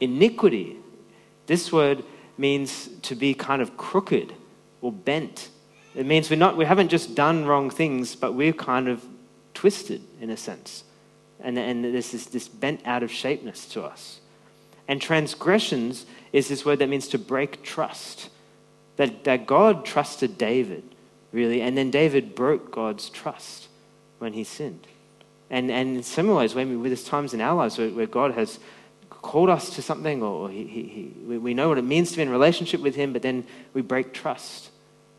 Iniquity, 0.00 0.76
this 1.46 1.72
word 1.72 2.04
means 2.36 2.88
to 3.02 3.14
be 3.14 3.34
kind 3.34 3.62
of 3.62 3.76
crooked 3.76 4.34
or 4.80 4.92
bent. 4.92 5.48
It 5.94 6.06
means 6.06 6.28
we're 6.28 6.36
not, 6.36 6.56
we 6.56 6.64
haven't 6.64 6.88
just 6.88 7.14
done 7.14 7.46
wrong 7.46 7.70
things, 7.70 8.14
but 8.14 8.34
we're 8.34 8.52
kind 8.52 8.88
of 8.88 9.02
twisted 9.54 10.02
in 10.20 10.30
a 10.30 10.36
sense. 10.36 10.84
And, 11.40 11.58
and 11.58 11.84
this, 11.84 12.10
this 12.10 12.48
bent 12.48 12.82
out 12.84 13.02
of 13.02 13.10
shapeness 13.10 13.70
to 13.72 13.82
us. 13.82 14.20
And 14.86 15.00
transgressions 15.00 16.06
is 16.32 16.48
this 16.48 16.64
word 16.64 16.80
that 16.80 16.88
means 16.88 17.08
to 17.08 17.18
break 17.18 17.62
trust. 17.62 18.28
That, 18.96 19.24
that 19.24 19.46
God 19.46 19.84
trusted 19.84 20.36
David 20.36 20.91
really. 21.32 21.60
And 21.60 21.76
then 21.76 21.90
David 21.90 22.34
broke 22.34 22.70
God's 22.70 23.08
trust 23.08 23.68
when 24.18 24.32
he 24.34 24.44
sinned. 24.44 24.86
And, 25.50 25.70
and 25.70 25.96
in 25.96 26.02
similar 26.02 26.38
ways, 26.38 26.54
when 26.54 26.80
we, 26.80 26.88
there's 26.88 27.04
times 27.04 27.34
in 27.34 27.40
our 27.40 27.54
lives 27.54 27.76
where, 27.76 27.90
where 27.90 28.06
God 28.06 28.32
has 28.32 28.58
called 29.10 29.50
us 29.50 29.70
to 29.76 29.82
something 29.82 30.22
or 30.22 30.48
he, 30.48 30.64
he, 30.64 30.82
he, 30.82 31.38
we 31.38 31.54
know 31.54 31.68
what 31.68 31.78
it 31.78 31.82
means 31.82 32.10
to 32.10 32.16
be 32.16 32.22
in 32.22 32.30
relationship 32.30 32.80
with 32.80 32.94
him, 32.94 33.12
but 33.12 33.22
then 33.22 33.44
we 33.74 33.82
break 33.82 34.12
trust. 34.12 34.70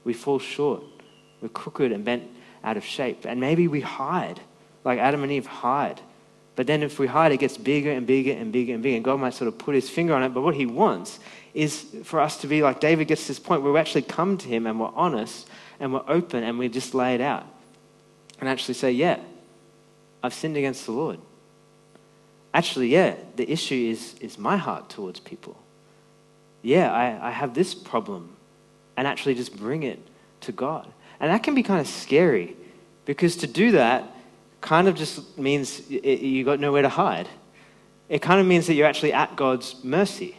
We 0.04 0.14
fall 0.14 0.40
short. 0.40 0.84
We're 1.42 1.50
crooked 1.50 1.92
and 1.92 2.04
bent 2.04 2.24
out 2.64 2.78
of 2.78 2.84
shape. 2.84 3.26
And 3.26 3.40
maybe 3.40 3.68
we 3.68 3.82
hide, 3.82 4.40
like 4.84 5.00
Adam 5.00 5.24
and 5.24 5.32
Eve 5.32 5.46
hide. 5.46 6.02
But 6.56 6.68
then 6.68 6.84
if 6.84 7.00
we 7.00 7.08
hide, 7.08 7.32
it 7.32 7.38
gets 7.38 7.58
bigger 7.58 7.92
and 7.92 8.06
bigger 8.06 8.32
and 8.32 8.52
bigger 8.52 8.74
and 8.74 8.84
bigger. 8.84 8.96
And 8.96 9.06
God 9.06 9.20
might 9.20 9.34
sort 9.34 9.48
of 9.48 9.58
put 9.58 9.76
his 9.76 9.90
finger 9.90 10.14
on 10.14 10.24
it. 10.24 10.30
But 10.30 10.42
what 10.42 10.56
he 10.56 10.66
wants 10.66 11.20
is 11.54 11.86
for 12.04 12.20
us 12.20 12.38
to 12.38 12.48
be 12.48 12.62
like 12.62 12.80
David 12.80 13.08
gets 13.08 13.24
to 13.24 13.28
this 13.30 13.40
point 13.40 13.62
where 13.62 13.72
we 13.72 13.80
actually 13.80 14.04
come 14.04 14.38
to 14.38 14.48
him 14.48 14.68
and 14.68 14.80
we're 14.80 14.92
honest 14.96 15.48
and 15.84 15.92
we're 15.94 16.04
open 16.08 16.46
and 16.46 16.58
we 16.58 16.70
just 16.70 16.96
lay 16.96 17.14
it 17.14 17.20
out 17.20 17.46
and 18.40 18.48
actually 18.48 18.74
say, 18.74 18.90
yeah, 18.90 19.20
I've 20.24 20.34
sinned 20.34 20.56
against 20.56 20.86
the 20.86 20.94
Lord. 20.94 21.20
Actually, 22.54 22.88
yeah, 22.88 23.16
the 23.36 23.52
issue 23.52 23.90
is, 23.92 24.16
is 24.22 24.38
my 24.38 24.56
heart 24.56 24.90
towards 24.90 25.20
people. 25.20 25.62
Yeah, 26.62 26.90
I, 26.90 27.28
I 27.28 27.32
have 27.32 27.54
this 27.54 27.76
problem. 27.76 28.34
And 28.96 29.06
actually 29.06 29.36
just 29.36 29.58
bring 29.58 29.84
it 29.84 30.00
to 30.42 30.54
God. 30.54 30.88
And 31.20 31.30
that 31.30 31.44
can 31.44 31.54
be 31.54 31.64
kind 31.64 31.82
of 31.82 31.88
scary 31.88 32.56
because 33.04 33.36
to 33.38 33.48
do 33.48 33.72
that 33.72 34.10
kind 34.62 34.88
of 34.88 34.96
just 34.96 35.38
means 35.38 35.90
you 35.90 36.46
got 36.46 36.62
nowhere 36.62 36.84
to 36.84 36.90
hide. 36.90 37.28
It 38.08 38.22
kind 38.22 38.40
of 38.40 38.48
means 38.48 38.68
that 38.68 38.76
you're 38.76 38.88
actually 38.88 39.12
at 39.12 39.36
God's 39.36 39.84
mercy. 39.84 40.38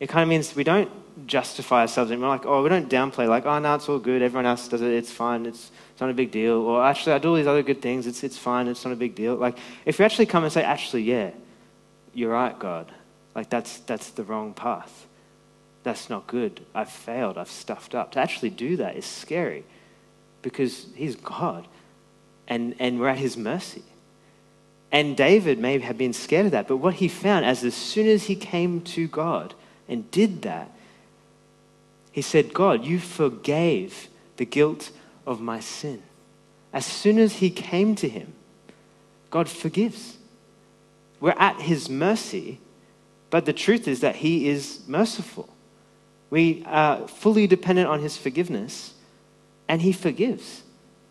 It 0.00 0.08
kind 0.08 0.22
of 0.22 0.30
means 0.30 0.56
we 0.56 0.64
don't 0.64 0.90
justify 1.26 1.82
ourselves 1.82 2.10
and 2.10 2.20
we're 2.20 2.28
like, 2.28 2.46
oh, 2.46 2.62
we 2.62 2.68
don't 2.68 2.88
downplay, 2.88 3.28
like, 3.28 3.46
oh, 3.46 3.58
no, 3.58 3.74
it's 3.74 3.88
all 3.88 3.98
good. 3.98 4.22
Everyone 4.22 4.46
else 4.46 4.68
does 4.68 4.82
it. 4.82 4.90
It's 4.90 5.10
fine. 5.12 5.46
It's, 5.46 5.70
it's 5.92 6.00
not 6.00 6.10
a 6.10 6.14
big 6.14 6.30
deal. 6.30 6.56
Or 6.58 6.84
actually, 6.84 7.12
I 7.12 7.18
do 7.18 7.30
all 7.30 7.34
these 7.34 7.46
other 7.46 7.62
good 7.62 7.82
things. 7.82 8.06
It's, 8.06 8.22
it's 8.22 8.38
fine. 8.38 8.68
It's 8.68 8.84
not 8.84 8.92
a 8.92 8.96
big 8.96 9.14
deal. 9.14 9.34
Like, 9.34 9.58
if 9.84 9.98
you 9.98 10.04
actually 10.04 10.26
come 10.26 10.44
and 10.44 10.52
say, 10.52 10.62
actually, 10.62 11.02
yeah, 11.02 11.30
you're 12.14 12.32
right, 12.32 12.58
God. 12.58 12.92
Like, 13.34 13.50
that's, 13.50 13.78
that's 13.80 14.10
the 14.10 14.24
wrong 14.24 14.54
path. 14.54 15.06
That's 15.82 16.10
not 16.10 16.26
good. 16.26 16.64
I've 16.74 16.90
failed. 16.90 17.38
I've 17.38 17.50
stuffed 17.50 17.94
up. 17.94 18.12
To 18.12 18.20
actually 18.20 18.50
do 18.50 18.76
that 18.76 18.96
is 18.96 19.04
scary 19.04 19.64
because 20.42 20.86
He's 20.94 21.16
God 21.16 21.66
and, 22.46 22.74
and 22.78 23.00
we're 23.00 23.08
at 23.08 23.18
His 23.18 23.36
mercy. 23.36 23.82
And 24.90 25.16
David 25.16 25.58
may 25.58 25.78
have 25.78 25.98
been 25.98 26.12
scared 26.12 26.46
of 26.46 26.52
that, 26.52 26.66
but 26.66 26.78
what 26.78 26.94
he 26.94 27.08
found 27.08 27.44
as 27.44 27.62
as 27.62 27.74
soon 27.74 28.06
as 28.06 28.24
he 28.24 28.34
came 28.34 28.80
to 28.82 29.06
God 29.06 29.54
and 29.88 30.10
did 30.10 30.42
that, 30.42 30.70
he 32.18 32.22
said, 32.22 32.52
God, 32.52 32.84
you 32.84 32.98
forgave 32.98 34.08
the 34.38 34.44
guilt 34.44 34.90
of 35.24 35.40
my 35.40 35.60
sin. 35.60 36.02
As 36.72 36.84
soon 36.84 37.16
as 37.16 37.34
he 37.34 37.48
came 37.48 37.94
to 37.94 38.08
him, 38.08 38.32
God 39.30 39.48
forgives. 39.48 40.16
We're 41.20 41.36
at 41.38 41.60
his 41.60 41.88
mercy, 41.88 42.58
but 43.30 43.46
the 43.46 43.52
truth 43.52 43.86
is 43.86 44.00
that 44.00 44.16
he 44.16 44.48
is 44.48 44.80
merciful. 44.88 45.48
We 46.28 46.64
are 46.66 47.06
fully 47.06 47.46
dependent 47.46 47.86
on 47.86 48.00
his 48.00 48.16
forgiveness, 48.16 48.94
and 49.68 49.80
he 49.80 49.92
forgives. 49.92 50.64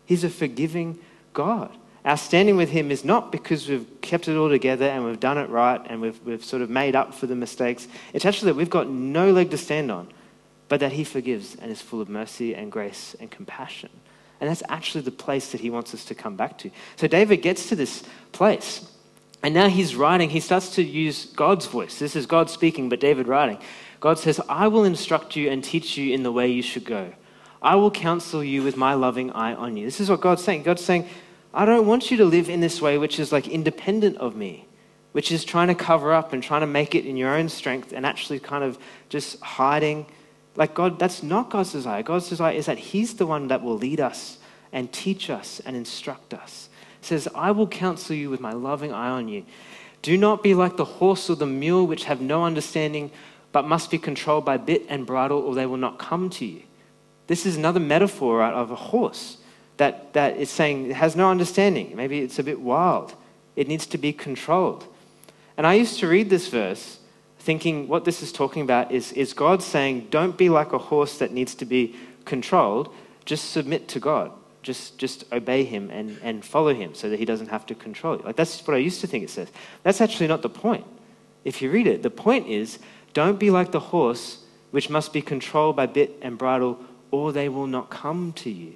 He's 0.04 0.24
a 0.24 0.28
forgiving 0.28 0.98
God. 1.32 1.74
Our 2.04 2.18
standing 2.18 2.58
with 2.58 2.68
Him 2.68 2.90
is 2.90 3.02
not 3.02 3.32
because 3.32 3.66
we've 3.66 3.86
kept 4.02 4.28
it 4.28 4.36
all 4.36 4.50
together 4.50 4.84
and 4.86 5.06
we've 5.06 5.20
done 5.20 5.38
it 5.38 5.48
right 5.48 5.80
and 5.86 6.02
we've, 6.02 6.20
we've 6.22 6.44
sort 6.44 6.60
of 6.60 6.68
made 6.68 6.94
up 6.94 7.14
for 7.14 7.26
the 7.26 7.34
mistakes. 7.34 7.88
It's 8.12 8.26
actually 8.26 8.52
that 8.52 8.56
we've 8.56 8.70
got 8.70 8.88
no 8.88 9.30
leg 9.32 9.50
to 9.52 9.58
stand 9.58 9.90
on, 9.90 10.08
but 10.68 10.80
that 10.80 10.92
He 10.92 11.04
forgives 11.04 11.54
and 11.56 11.70
is 11.70 11.80
full 11.80 12.00
of 12.00 12.08
mercy 12.08 12.54
and 12.54 12.70
grace 12.70 13.16
and 13.20 13.30
compassion. 13.30 13.90
And 14.40 14.48
that's 14.48 14.62
actually 14.68 15.02
the 15.02 15.10
place 15.10 15.52
that 15.52 15.60
He 15.60 15.70
wants 15.70 15.94
us 15.94 16.04
to 16.06 16.14
come 16.14 16.36
back 16.36 16.58
to. 16.58 16.70
So 16.96 17.06
David 17.06 17.38
gets 17.38 17.68
to 17.68 17.76
this 17.76 18.02
place. 18.32 18.88
And 19.42 19.54
now 19.54 19.68
he's 19.68 19.94
writing, 19.94 20.30
he 20.30 20.40
starts 20.40 20.74
to 20.74 20.82
use 20.82 21.26
God's 21.26 21.66
voice. 21.66 21.98
This 21.98 22.16
is 22.16 22.26
God 22.26 22.50
speaking, 22.50 22.88
but 22.88 23.00
David 23.00 23.28
writing. 23.28 23.58
God 24.00 24.18
says, 24.18 24.40
I 24.48 24.68
will 24.68 24.84
instruct 24.84 25.36
you 25.36 25.48
and 25.50 25.62
teach 25.62 25.96
you 25.96 26.12
in 26.12 26.22
the 26.22 26.32
way 26.32 26.48
you 26.48 26.62
should 26.62 26.84
go. 26.84 27.12
I 27.60 27.76
will 27.76 27.90
counsel 27.90 28.42
you 28.42 28.62
with 28.62 28.76
my 28.76 28.94
loving 28.94 29.30
eye 29.32 29.54
on 29.54 29.76
you. 29.76 29.84
This 29.84 30.00
is 30.00 30.10
what 30.10 30.20
God's 30.20 30.42
saying. 30.42 30.62
God's 30.62 30.84
saying, 30.84 31.08
I 31.52 31.64
don't 31.64 31.86
want 31.86 32.10
you 32.10 32.16
to 32.18 32.24
live 32.24 32.48
in 32.48 32.60
this 32.60 32.80
way, 32.80 32.98
which 32.98 33.18
is 33.18 33.32
like 33.32 33.48
independent 33.48 34.16
of 34.18 34.36
me, 34.36 34.66
which 35.12 35.32
is 35.32 35.44
trying 35.44 35.68
to 35.68 35.74
cover 35.74 36.12
up 36.12 36.32
and 36.32 36.42
trying 36.42 36.60
to 36.60 36.66
make 36.66 36.94
it 36.94 37.06
in 37.06 37.16
your 37.16 37.34
own 37.34 37.48
strength 37.48 37.92
and 37.92 38.06
actually 38.06 38.38
kind 38.38 38.62
of 38.62 38.78
just 39.08 39.40
hiding. 39.40 40.06
Like 40.58 40.74
God, 40.74 40.98
that's 40.98 41.22
not 41.22 41.50
God's 41.50 41.70
desire. 41.70 42.02
God's 42.02 42.28
desire 42.28 42.52
is 42.52 42.66
that 42.66 42.78
He's 42.78 43.14
the 43.14 43.26
one 43.26 43.46
that 43.46 43.62
will 43.62 43.78
lead 43.78 44.00
us 44.00 44.38
and 44.72 44.92
teach 44.92 45.30
us 45.30 45.60
and 45.64 45.76
instruct 45.76 46.34
us. 46.34 46.68
Says, 47.00 47.28
I 47.32 47.52
will 47.52 47.68
counsel 47.68 48.16
you 48.16 48.28
with 48.28 48.40
my 48.40 48.52
loving 48.52 48.92
eye 48.92 49.08
on 49.08 49.28
you. 49.28 49.44
Do 50.02 50.18
not 50.18 50.42
be 50.42 50.54
like 50.54 50.76
the 50.76 50.84
horse 50.84 51.30
or 51.30 51.36
the 51.36 51.46
mule, 51.46 51.86
which 51.86 52.04
have 52.04 52.20
no 52.20 52.44
understanding, 52.44 53.12
but 53.52 53.68
must 53.68 53.88
be 53.88 53.98
controlled 53.98 54.44
by 54.44 54.56
bit 54.56 54.84
and 54.88 55.06
bridle, 55.06 55.38
or 55.38 55.54
they 55.54 55.64
will 55.64 55.76
not 55.76 56.00
come 56.00 56.28
to 56.30 56.44
you. 56.44 56.62
This 57.28 57.46
is 57.46 57.56
another 57.56 57.80
metaphor 57.80 58.38
right, 58.38 58.52
of 58.52 58.72
a 58.72 58.76
horse 58.76 59.38
that, 59.76 60.12
that 60.14 60.38
is 60.38 60.50
saying 60.50 60.90
it 60.90 60.96
has 60.96 61.14
no 61.14 61.30
understanding. 61.30 61.94
Maybe 61.94 62.18
it's 62.18 62.40
a 62.40 62.42
bit 62.42 62.60
wild. 62.60 63.14
It 63.54 63.68
needs 63.68 63.86
to 63.86 63.98
be 63.98 64.12
controlled. 64.12 64.86
And 65.56 65.68
I 65.68 65.74
used 65.74 66.00
to 66.00 66.08
read 66.08 66.30
this 66.30 66.48
verse 66.48 66.97
thinking 67.48 67.88
what 67.88 68.04
this 68.04 68.22
is 68.22 68.30
talking 68.30 68.60
about 68.60 68.92
is, 68.92 69.10
is 69.12 69.32
God 69.32 69.62
saying, 69.62 70.08
don't 70.10 70.36
be 70.36 70.50
like 70.50 70.74
a 70.74 70.78
horse 70.78 71.16
that 71.16 71.32
needs 71.32 71.54
to 71.54 71.64
be 71.64 71.96
controlled, 72.26 72.94
just 73.24 73.52
submit 73.52 73.88
to 73.88 73.98
God. 73.98 74.32
Just, 74.60 74.98
just 74.98 75.24
obey 75.32 75.64
him 75.64 75.88
and, 75.88 76.18
and 76.22 76.44
follow 76.44 76.74
him 76.74 76.94
so 76.94 77.08
that 77.08 77.18
he 77.18 77.24
doesn't 77.24 77.46
have 77.46 77.64
to 77.64 77.74
control 77.74 78.18
you. 78.18 78.22
Like 78.22 78.36
that's 78.36 78.60
what 78.66 78.74
I 78.74 78.80
used 78.80 79.00
to 79.00 79.06
think 79.06 79.24
it 79.24 79.30
says. 79.30 79.48
That's 79.82 80.02
actually 80.02 80.26
not 80.26 80.42
the 80.42 80.50
point. 80.50 80.84
If 81.42 81.62
you 81.62 81.70
read 81.70 81.86
it, 81.86 82.02
the 82.02 82.10
point 82.10 82.48
is 82.48 82.80
don't 83.14 83.38
be 83.40 83.48
like 83.48 83.72
the 83.72 83.80
horse 83.80 84.44
which 84.70 84.90
must 84.90 85.14
be 85.14 85.22
controlled 85.22 85.74
by 85.74 85.86
bit 85.86 86.18
and 86.20 86.36
bridle 86.36 86.78
or 87.10 87.32
they 87.32 87.48
will 87.48 87.66
not 87.66 87.88
come 87.88 88.34
to 88.44 88.50
you. 88.50 88.74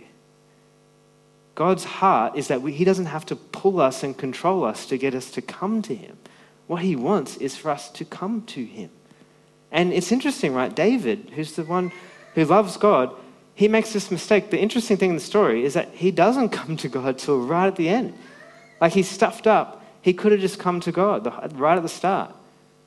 God's 1.54 1.84
heart 1.84 2.36
is 2.38 2.48
that 2.48 2.62
we, 2.62 2.72
He 2.72 2.86
doesn't 2.86 3.12
have 3.16 3.26
to 3.26 3.36
pull 3.36 3.82
us 3.82 4.02
and 4.02 4.16
control 4.16 4.64
us 4.64 4.86
to 4.86 4.96
get 4.96 5.14
us 5.14 5.30
to 5.32 5.42
come 5.42 5.82
to 5.82 5.94
Him. 5.94 6.16
What 6.72 6.80
He 6.80 6.96
wants 6.96 7.36
is 7.36 7.54
for 7.54 7.70
us 7.70 7.90
to 7.90 8.02
come 8.06 8.44
to 8.46 8.64
Him. 8.64 8.88
And 9.70 9.92
it's 9.92 10.10
interesting, 10.10 10.54
right? 10.54 10.74
David, 10.74 11.32
who's 11.34 11.52
the 11.52 11.64
one 11.64 11.92
who 12.34 12.46
loves 12.46 12.78
God, 12.78 13.14
he 13.54 13.68
makes 13.68 13.92
this 13.92 14.10
mistake. 14.10 14.48
The 14.48 14.58
interesting 14.58 14.96
thing 14.96 15.10
in 15.10 15.16
the 15.16 15.20
story 15.20 15.66
is 15.66 15.74
that 15.74 15.90
he 15.92 16.10
doesn't 16.10 16.48
come 16.60 16.78
to 16.78 16.88
God 16.88 17.18
till 17.18 17.40
right 17.40 17.66
at 17.66 17.76
the 17.76 17.90
end. 17.90 18.14
Like 18.80 18.94
he's 18.94 19.06
stuffed 19.06 19.46
up. 19.46 19.84
He 20.00 20.14
could 20.14 20.32
have 20.32 20.40
just 20.40 20.58
come 20.58 20.80
to 20.80 20.92
God 20.92 21.26
right 21.60 21.76
at 21.76 21.82
the 21.82 21.90
start. 21.90 22.34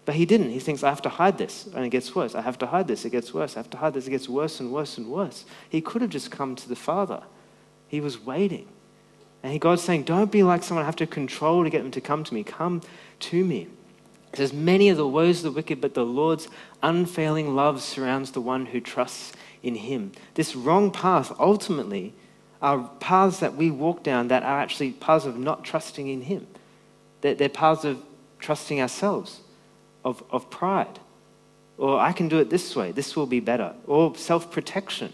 But 0.04 0.16
he 0.16 0.26
didn't. 0.26 0.50
He 0.50 0.58
thinks, 0.58 0.82
I 0.82 0.90
have 0.90 1.04
to 1.04 1.10
hide 1.10 1.38
this. 1.38 1.68
And 1.68 1.86
it 1.86 1.90
gets 1.90 2.16
worse. 2.16 2.34
I 2.34 2.42
have 2.42 2.58
to 2.58 2.66
hide 2.66 2.88
this. 2.88 3.06
It 3.06 3.12
gets 3.12 3.36
worse. 3.36 3.56
I 3.56 3.60
have 3.60 3.70
to 3.70 3.78
hide 3.78 3.94
this. 3.94 4.08
It 4.08 4.10
gets 4.10 4.28
worse 4.28 4.60
and 4.60 4.74
worse 4.74 4.98
and 4.98 5.12
worse. 5.12 5.46
He 5.70 5.80
could 5.80 6.02
have 6.02 6.10
just 6.10 6.32
come 6.32 6.56
to 6.56 6.68
the 6.68 6.76
Father. 6.76 7.22
He 7.88 8.02
was 8.02 8.20
waiting. 8.20 8.68
And 9.46 9.62
God's 9.62 9.84
saying, 9.84 10.04
Don't 10.04 10.32
be 10.32 10.42
like 10.42 10.64
someone 10.64 10.84
I 10.84 10.88
have 10.88 10.96
to 10.96 11.06
control 11.06 11.64
to 11.64 11.70
get 11.70 11.84
them 11.84 11.92
to 11.92 12.02
come 12.02 12.24
to 12.24 12.34
me. 12.34 12.44
Come 12.44 12.82
to 13.20 13.46
me. 13.46 13.68
Says, 14.34 14.52
Many 14.52 14.90
are 14.90 14.96
the 14.96 15.08
woes 15.08 15.38
of 15.38 15.44
the 15.44 15.52
wicked, 15.52 15.80
but 15.80 15.94
the 15.94 16.04
Lord's 16.04 16.48
unfailing 16.82 17.56
love 17.56 17.84
surrounds 17.84 18.32
the 18.32 18.42
one 18.42 18.66
who 18.66 18.82
trusts 18.82 19.34
in 19.62 19.76
him. 19.76 20.14
This 20.34 20.56
wrong 20.56 20.90
path 20.90 21.32
ultimately 21.40 22.14
are 22.60 22.90
paths 23.00 23.40
that 23.40 23.56
we 23.56 23.70
walk 23.70 24.02
down 24.02 24.30
that 24.30 24.42
are 24.42 24.60
actually 24.60 24.94
paths 24.94 25.26
of 25.26 25.38
not 25.38 25.64
trusting 25.64 26.08
in 26.08 26.24
him. 26.24 26.48
They're, 27.22 27.36
they're 27.36 27.48
paths 27.48 27.86
of 27.86 28.02
trusting 28.40 28.82
ourselves 28.82 29.42
of, 30.04 30.24
of 30.32 30.50
pride. 30.50 31.00
Or 31.78 32.00
I 32.00 32.14
can 32.14 32.30
do 32.30 32.40
it 32.40 32.50
this 32.50 32.76
way, 32.76 32.92
this 32.92 33.16
will 33.16 33.28
be 33.28 33.42
better. 33.42 33.76
Or 33.86 34.16
self 34.16 34.52
protection. 34.52 35.14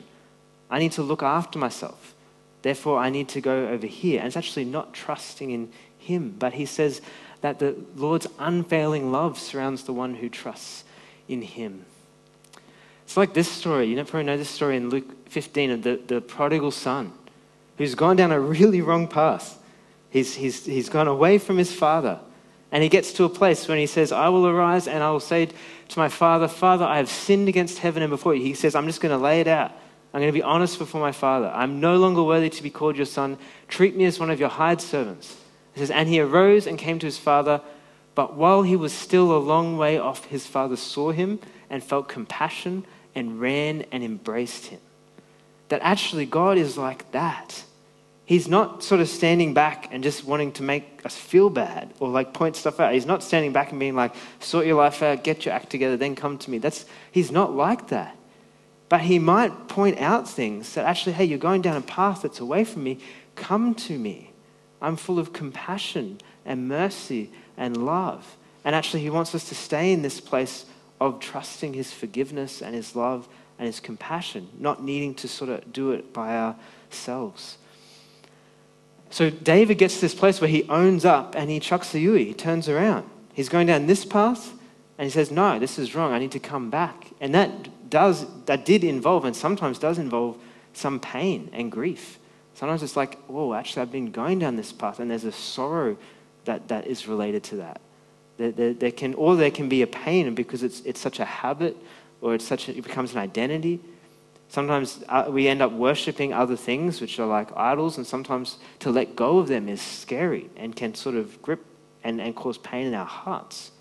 I 0.70 0.80
need 0.80 0.94
to 0.94 1.02
look 1.04 1.22
after 1.22 1.60
myself. 1.60 2.16
Therefore, 2.62 3.00
I 3.00 3.10
need 3.10 3.30
to 3.30 3.42
go 3.42 3.68
over 3.68 3.88
here. 3.88 4.20
And 4.20 4.28
it's 4.28 4.38
actually 4.38 4.66
not 4.66 4.94
trusting 4.94 5.52
in 5.52 5.72
Him. 5.98 6.36
But 6.38 6.54
He 6.54 6.66
says 6.66 7.02
that 7.42 7.60
the 7.60 7.76
Lord's 7.96 8.28
unfailing 8.40 9.12
love 9.12 9.40
surrounds 9.40 9.84
the 9.84 9.94
one 9.94 10.16
who 10.16 10.30
trusts 10.30 10.84
in 11.28 11.42
Him. 11.42 11.86
It's 13.04 13.18
like 13.18 13.34
this 13.34 13.52
story. 13.52 13.88
You 13.88 13.96
probably 14.04 14.24
know 14.24 14.38
this 14.38 14.50
story 14.50 14.78
in 14.78 14.90
Luke 14.90 15.30
15 15.30 15.72
of 15.72 15.84
the, 15.84 16.00
the 16.08 16.22
prodigal 16.22 16.72
son 16.72 17.14
who's 17.78 17.96
gone 17.96 18.16
down 18.16 18.32
a 18.32 18.40
really 18.40 18.82
wrong 18.82 19.08
path. 19.08 19.58
He's, 20.10 20.36
he's, 20.36 20.66
he's 20.66 20.88
gone 20.88 21.08
away 21.08 21.38
from 21.38 21.58
his 21.58 21.74
father 21.74 22.20
and 22.72 22.84
he 22.84 22.90
gets 22.90 23.12
to 23.14 23.26
a 23.26 23.30
place 23.30 23.68
when 23.68 23.78
he 23.78 23.86
says, 23.86 24.12
I 24.12 24.30
will 24.30 24.48
arise 24.48 24.88
and 24.88 25.04
I 25.04 25.12
will 25.12 25.20
say 25.20 25.48
to 25.48 26.00
my 26.00 26.08
father, 26.08 26.48
Father, 26.48 26.86
I 26.86 26.98
have 26.98 27.10
sinned 27.10 27.50
against 27.50 27.80
heaven 27.80 28.02
and 28.02 28.10
before 28.10 28.34
you. 28.34 28.44
He 28.44 28.54
says, 28.54 28.76
I'm 28.76 28.88
just 28.88 29.02
going 29.02 29.12
to 29.12 29.22
lay 29.22 29.42
it 29.42 29.48
out. 29.48 29.74
I'm 30.14 30.20
going 30.20 30.32
to 30.32 30.38
be 30.38 30.44
honest 30.44 30.78
before 30.78 31.00
my 31.00 31.14
father. 31.14 31.50
I'm 31.54 31.80
no 31.80 31.96
longer 31.96 32.22
worthy 32.22 32.50
to 32.50 32.64
be 32.64 32.70
called 32.70 32.98
your 32.98 33.06
son. 33.06 33.38
Treat 33.70 33.96
me 33.96 34.06
as 34.06 34.20
one 34.20 34.30
of 34.30 34.40
your 34.40 34.50
hired 34.50 34.82
servants. 34.82 35.38
He 35.74 35.80
says, 35.80 35.92
And 35.92 36.10
he 36.10 36.20
arose 36.20 36.68
and 36.68 36.78
came 36.78 37.00
to 37.00 37.06
his 37.06 37.18
father. 37.18 37.62
But 38.14 38.36
while 38.36 38.64
he 38.64 38.76
was 38.76 38.92
still 38.92 39.32
a 39.32 39.40
long 39.40 39.78
way 39.78 39.98
off, 39.98 40.26
his 40.26 40.46
father 40.46 40.76
saw 40.76 41.12
him 41.12 41.40
and 41.70 41.82
felt 41.82 42.10
compassion 42.10 42.86
and 43.16 43.40
ran 43.40 43.86
and 43.92 44.04
embraced 44.04 44.66
him. 44.66 44.82
That 45.70 45.82
actually 45.82 46.26
God 46.26 46.58
is 46.58 46.78
like 46.78 47.10
that. 47.14 47.64
He's 48.26 48.48
not 48.48 48.84
sort 48.84 49.02
of 49.02 49.08
standing 49.08 49.54
back 49.54 49.90
and 49.92 50.04
just 50.04 50.26
wanting 50.26 50.52
to 50.54 50.64
make 50.64 51.02
us 51.06 51.16
feel 51.16 51.50
bad 51.50 51.94
or 52.00 52.10
like 52.10 52.34
point 52.34 52.56
stuff 52.56 52.80
out. 52.80 52.94
He's 52.94 53.06
not 53.06 53.24
standing 53.24 53.52
back 53.52 53.72
and 53.72 53.80
being 53.80 53.96
like, 53.96 54.14
sort 54.40 54.66
your 54.66 54.76
life 54.76 55.02
out, 55.02 55.24
get 55.24 55.46
your 55.46 55.54
act 55.54 55.70
together, 55.70 55.98
then 55.98 56.16
come 56.16 56.38
to 56.40 56.52
me. 56.52 56.58
That's, 56.58 56.86
he's 57.12 57.32
not 57.32 57.54
like 57.54 57.88
that. 57.90 58.16
But 58.92 59.00
he 59.00 59.20
might 59.20 59.70
point 59.70 60.02
out 60.02 60.28
things 60.28 60.74
that 60.74 60.84
actually, 60.84 61.14
hey, 61.14 61.24
you're 61.24 61.40
going 61.40 61.62
down 61.62 61.78
a 61.78 61.82
path 61.82 62.24
that's 62.24 62.42
away 62.42 62.66
from 62.66 62.84
me. 62.84 63.00
Come 63.38 63.74
to 63.76 63.98
me. 63.98 64.34
I'm 64.82 64.98
full 64.98 65.18
of 65.18 65.32
compassion 65.32 66.18
and 66.46 66.68
mercy 66.68 67.32
and 67.56 67.86
love. 67.86 68.36
And 68.66 68.76
actually, 68.76 69.00
he 69.00 69.10
wants 69.10 69.34
us 69.34 69.48
to 69.48 69.56
stay 69.56 69.94
in 69.94 70.02
this 70.02 70.20
place 70.20 70.66
of 71.00 71.22
trusting 71.22 71.74
his 71.74 71.94
forgiveness 71.94 72.62
and 72.62 72.76
his 72.76 72.94
love 72.94 73.30
and 73.58 73.66
his 73.66 73.80
compassion, 73.80 74.50
not 74.60 74.84
needing 74.84 75.16
to 75.16 75.28
sort 75.30 75.52
of 75.52 75.72
do 75.72 75.92
it 75.92 76.12
by 76.12 76.54
ourselves. 76.90 77.60
So 79.10 79.30
David 79.30 79.78
gets 79.78 79.96
to 79.96 80.02
this 80.02 80.16
place 80.16 80.42
where 80.42 80.50
he 80.50 80.68
owns 80.68 81.06
up 81.06 81.34
and 81.34 81.50
he 81.50 81.62
chucks 81.62 81.94
the 81.94 82.02
Yui. 82.02 82.26
He 82.26 82.34
turns 82.34 82.68
around. 82.68 83.10
He's 83.34 83.48
going 83.48 83.68
down 83.68 83.88
this 83.88 84.04
path 84.04 84.52
and 84.98 85.06
he 85.06 85.10
says, 85.10 85.32
No, 85.32 85.60
this 85.60 85.80
is 85.80 85.96
wrong. 85.96 86.12
I 86.12 86.20
need 86.20 86.34
to 86.34 86.40
come 86.40 86.70
back. 86.70 87.08
And 87.22 87.34
that 87.34 87.70
does 87.92 88.26
that 88.46 88.66
did 88.66 88.84
involve 88.84 89.26
and 89.26 89.36
sometimes 89.36 89.78
does 89.78 90.00
involve 90.00 90.38
some 90.74 91.00
pain 91.00 91.50
and 91.54 91.72
grief. 91.72 92.18
Sometimes 92.56 92.82
it's 92.84 92.96
like, 92.96 93.18
oh, 93.30 93.54
actually, 93.54 93.84
I've 93.84 93.92
been 93.92 94.12
going 94.12 94.40
down 94.40 94.56
this 94.56 94.72
path, 94.72 95.00
and 95.00 95.10
there's 95.10 95.24
a 95.24 95.32
sorrow 95.32 95.98
that, 96.46 96.68
that 96.70 96.88
is 96.88 97.08
related 97.08 97.44
to 97.46 97.58
that. 97.58 97.82
There, 98.38 98.52
there, 98.52 98.74
there 98.74 98.92
can, 98.92 99.14
or 99.14 99.36
there 99.36 99.52
can 99.52 99.70
be 99.70 99.82
a 99.82 99.88
pain 99.88 100.34
because 100.34 100.64
it's, 100.64 100.82
it's 100.82 101.00
such 101.00 101.20
a 101.20 101.26
habit 101.26 101.78
or 102.22 102.34
it's 102.34 102.46
such 102.46 102.70
a, 102.70 102.78
it 102.78 102.84
becomes 102.84 103.14
an 103.14 103.20
identity. 103.20 103.80
Sometimes 104.48 105.04
uh, 105.08 105.26
we 105.30 105.48
end 105.48 105.62
up 105.62 105.72
worshiping 105.72 106.34
other 106.34 106.56
things 106.56 107.02
which 107.02 107.20
are 107.20 107.28
like 107.28 107.56
idols, 107.56 107.98
and 107.98 108.06
sometimes 108.06 108.58
to 108.80 108.92
let 108.92 109.16
go 109.16 109.38
of 109.38 109.48
them 109.48 109.70
is 109.70 109.82
scary 109.82 110.50
and 110.58 110.76
can 110.76 110.94
sort 110.94 111.16
of 111.16 111.42
grip 111.42 111.64
and, 112.04 112.20
and 112.20 112.36
cause 112.36 112.58
pain 112.58 112.88
in 112.88 112.94
our 112.94 113.06
hearts. 113.06 113.72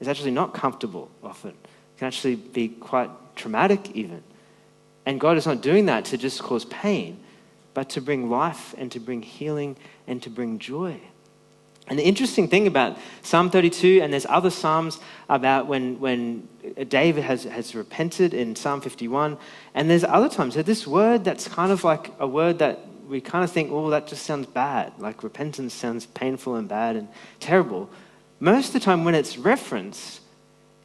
It's 0.00 0.08
actually 0.08 0.30
not 0.32 0.54
comfortable 0.54 1.10
often. 1.22 1.50
It 1.50 1.98
can 1.98 2.06
actually 2.06 2.36
be 2.36 2.68
quite 2.68 3.10
traumatic, 3.36 3.90
even. 3.94 4.22
And 5.04 5.20
God 5.20 5.36
is 5.36 5.46
not 5.46 5.60
doing 5.60 5.86
that 5.86 6.04
to 6.06 6.18
just 6.18 6.42
cause 6.42 6.64
pain, 6.66 7.18
but 7.74 7.90
to 7.90 8.00
bring 8.00 8.30
life 8.30 8.74
and 8.78 8.90
to 8.92 9.00
bring 9.00 9.22
healing 9.22 9.76
and 10.06 10.22
to 10.22 10.30
bring 10.30 10.58
joy. 10.58 11.00
And 11.88 11.98
the 11.98 12.04
interesting 12.04 12.46
thing 12.46 12.66
about 12.66 12.96
Psalm 13.22 13.50
32, 13.50 14.00
and 14.02 14.12
there's 14.12 14.26
other 14.26 14.50
Psalms 14.50 15.00
about 15.28 15.66
when, 15.66 15.98
when 15.98 16.48
David 16.88 17.24
has, 17.24 17.42
has 17.44 17.74
repented 17.74 18.34
in 18.34 18.54
Psalm 18.54 18.80
51, 18.80 19.36
and 19.74 19.90
there's 19.90 20.04
other 20.04 20.28
times. 20.28 20.54
So 20.54 20.62
this 20.62 20.86
word 20.86 21.24
that's 21.24 21.48
kind 21.48 21.72
of 21.72 21.82
like 21.82 22.12
a 22.20 22.26
word 22.26 22.60
that 22.60 22.86
we 23.08 23.20
kind 23.20 23.42
of 23.42 23.50
think, 23.50 23.70
oh, 23.72 23.90
that 23.90 24.06
just 24.06 24.24
sounds 24.24 24.46
bad. 24.46 24.92
Like 24.98 25.22
repentance 25.24 25.74
sounds 25.74 26.06
painful 26.06 26.54
and 26.54 26.68
bad 26.68 26.96
and 26.96 27.08
terrible. 27.40 27.90
Most 28.38 28.68
of 28.68 28.72
the 28.74 28.80
time, 28.80 29.04
when 29.04 29.14
it's 29.14 29.36
referenced, 29.36 30.20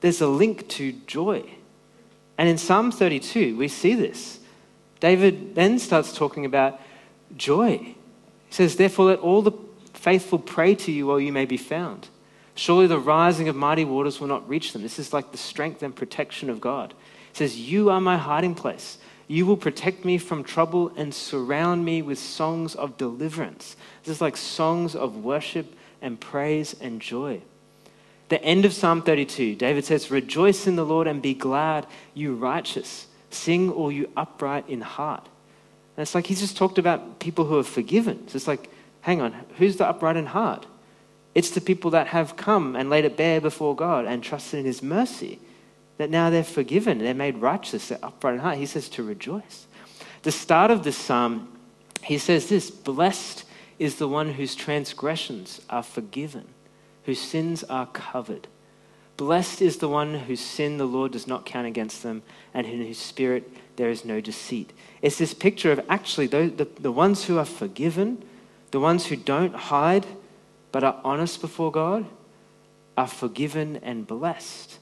there's 0.02 0.22
a 0.22 0.28
link 0.28 0.68
to 0.70 0.92
joy. 1.06 1.44
And 2.38 2.48
in 2.48 2.58
Psalm 2.58 2.92
32, 2.92 3.58
we 3.58 3.68
see 3.68 3.96
this. 3.96 4.40
David 5.00 5.56
then 5.56 5.80
starts 5.80 6.14
talking 6.14 6.46
about 6.46 6.80
joy. 7.36 7.78
He 7.78 7.96
says, 8.50 8.76
Therefore, 8.76 9.06
let 9.06 9.20
all 9.20 9.42
the 9.42 9.54
faithful 9.94 10.40
pray 10.40 10.76
to 10.76 10.92
you 10.92 11.08
while 11.08 11.20
you 11.20 11.32
may 11.32 11.46
be 11.46 11.58
found. 11.58 12.10
Surely 12.56 12.88
the 12.88 13.00
rising 13.00 13.48
of 13.48 13.56
mighty 13.56 13.86
waters 13.86 14.20
will 14.20 14.28
not 14.28 14.48
reach 14.50 14.74
them. 14.74 14.82
This 14.82 15.00
is 15.00 15.14
like 15.14 15.32
the 15.32 15.38
strength 15.38 15.84
and 15.84 15.96
protection 15.96 16.50
of 16.50 16.62
God. 16.62 16.94
He 17.32 17.38
says, 17.38 17.60
You 17.60 17.90
are 17.90 18.02
my 18.02 18.18
hiding 18.18 18.56
place. 18.56 18.98
You 19.28 19.46
will 19.46 19.58
protect 19.58 20.06
me 20.06 20.18
from 20.18 20.44
trouble 20.44 20.92
and 20.96 21.14
surround 21.14 21.84
me 21.84 22.02
with 22.02 22.18
songs 22.18 22.76
of 22.76 22.98
deliverance. 22.98 23.76
This 24.04 24.16
is 24.16 24.22
like 24.22 24.38
songs 24.38 24.96
of 24.96 25.18
worship 25.18 25.76
and 26.02 26.20
praise 26.20 26.76
and 26.80 27.02
joy. 27.02 27.42
The 28.30 28.44
end 28.44 28.66
of 28.66 28.74
Psalm 28.74 29.02
32, 29.02 29.56
David 29.56 29.86
says, 29.86 30.12
Rejoice 30.12 30.68
in 30.68 30.76
the 30.76 30.86
Lord 30.86 31.08
and 31.08 31.22
be 31.22 31.34
glad, 31.34 31.88
you 32.14 32.36
righteous. 32.36 33.08
Sing, 33.30 33.72
all 33.72 33.92
you 33.92 34.10
upright 34.18 34.68
in 34.70 34.82
heart. 34.82 35.26
And 35.96 36.04
it's 36.04 36.14
like 36.14 36.28
he's 36.28 36.42
just 36.42 36.58
talked 36.58 36.78
about 36.78 37.20
people 37.20 37.46
who 37.46 37.58
are 37.58 37.64
forgiven. 37.64 38.28
So 38.28 38.36
it's 38.36 38.48
like, 38.48 38.70
hang 39.02 39.22
on, 39.22 39.34
who's 39.58 39.78
the 39.78 39.88
upright 39.88 40.18
in 40.18 40.26
heart? 40.26 40.66
It's 41.34 41.52
the 41.52 41.62
people 41.62 41.92
that 41.92 42.08
have 42.08 42.36
come 42.36 42.76
and 42.76 42.90
laid 42.90 43.06
it 43.06 43.16
bare 43.16 43.40
before 43.40 43.76
God 43.76 44.06
and 44.06 44.24
trusted 44.24 44.60
in 44.60 44.66
his 44.66 44.82
mercy, 44.82 45.40
that 45.98 46.10
now 46.10 46.30
they're 46.30 46.44
forgiven, 46.44 47.00
they're 47.00 47.14
made 47.14 47.38
righteous, 47.38 47.90
they're 47.90 48.00
upright 48.04 48.36
in 48.36 48.40
heart. 48.40 48.58
He 48.58 48.66
says 48.66 48.90
to 48.90 49.04
rejoice. 49.04 49.68
The 50.24 50.32
start 50.32 50.72
of 50.72 50.84
this 50.84 50.98
psalm, 50.98 51.48
he 52.04 52.18
says 52.18 52.50
this 52.50 52.70
Blessed 52.70 53.46
is 53.80 53.96
the 53.96 54.08
one 54.08 54.34
whose 54.34 54.56
transgressions 54.56 55.62
are 55.70 55.84
forgiven 55.84 56.48
whose 57.08 57.22
sins 57.22 57.64
are 57.64 57.86
covered. 57.88 58.48
Blessed 59.16 59.62
is 59.62 59.78
the 59.78 59.88
one 59.88 60.14
whose 60.14 60.42
sin 60.42 60.78
the 60.78 60.86
Lord 60.86 61.14
does 61.14 61.26
not 61.26 61.46
count 61.46 61.66
against 61.66 62.04
them, 62.04 62.22
and 62.54 62.68
in 62.68 62.86
whose 62.86 62.98
spirit 62.98 63.50
there 63.78 63.90
is 63.90 64.04
no 64.04 64.20
deceit. 64.20 64.74
It's 65.02 65.18
this 65.18 65.34
picture 65.34 65.72
of 65.72 65.80
actually 65.88 66.28
the, 66.28 66.48
the, 66.48 66.68
the 66.82 66.92
ones 66.92 67.24
who 67.24 67.38
are 67.38 67.46
forgiven, 67.46 68.26
the 68.72 68.82
ones 68.82 69.06
who 69.06 69.16
don't 69.16 69.56
hide 69.56 70.06
but 70.74 70.84
are 70.84 71.00
honest 71.06 71.40
before 71.40 71.72
God, 71.72 72.06
are 72.98 73.08
forgiven 73.08 73.78
and 73.78 74.06
blessed. 74.06 74.78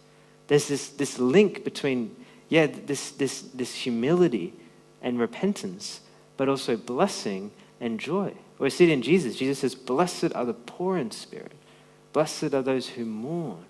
There's 0.47 0.67
this, 0.67 0.89
this 0.89 1.19
link 1.19 1.63
between, 1.63 2.15
yeah, 2.49 2.65
this, 2.65 3.11
this, 3.11 3.41
this 3.41 3.75
humility 3.75 4.51
and 4.99 5.19
repentance, 5.19 5.99
but 6.37 6.49
also 6.49 6.75
blessing 6.75 7.51
and 7.79 7.99
joy. 7.99 8.33
We 8.57 8.71
see 8.71 8.85
it 8.85 8.93
in 8.93 9.03
Jesus. 9.03 9.35
Jesus 9.35 9.59
says, 9.59 9.75
Blessed 9.75 10.33
are 10.33 10.45
the 10.45 10.55
poor 10.55 10.97
in 10.97 11.11
spirit 11.11 11.51
Blessed 12.15 12.53
are 12.53 12.61
those 12.61 12.87
who 12.87 13.03
mourn. 13.03 13.65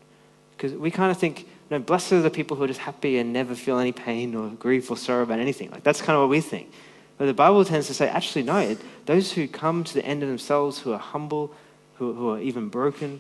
Because 0.56 0.74
we 0.74 0.92
kind 0.92 1.10
of 1.10 1.18
think, 1.18 1.48
no, 1.72 1.80
blessed 1.80 2.14
are 2.14 2.22
the 2.22 2.30
people 2.30 2.56
who 2.56 2.64
are 2.64 2.68
just 2.68 2.80
happy 2.80 3.18
and 3.18 3.34
never 3.34 3.56
feel 3.56 3.80
any 3.80 3.92
pain 3.92 4.36
or 4.36 4.50
grief 4.50 4.92
or 4.92 4.98
sorrow 4.98 5.24
about 5.24 5.40
anything. 5.40 5.72
Like 5.72 5.82
that's 5.82 6.00
kind 6.00 6.16
of 6.16 6.22
what 6.22 6.30
we 6.30 6.42
think. 6.42 6.72
But 7.18 7.26
the 7.26 7.34
Bible 7.34 7.66
tends 7.66 7.88
to 7.88 7.96
say, 7.96 8.08
actually, 8.08 8.44
no, 8.44 8.58
it, 8.58 8.78
those 9.08 9.32
who 9.32 9.48
come 9.48 9.84
to 9.86 9.94
the 9.96 10.06
end 10.06 10.22
of 10.22 10.30
themselves, 10.30 10.78
who 10.78 10.94
are 10.94 11.00
humble, 11.00 11.56
who, 11.96 12.14
who 12.14 12.30
are 12.30 12.40
even 12.40 12.70
broken, 12.70 13.20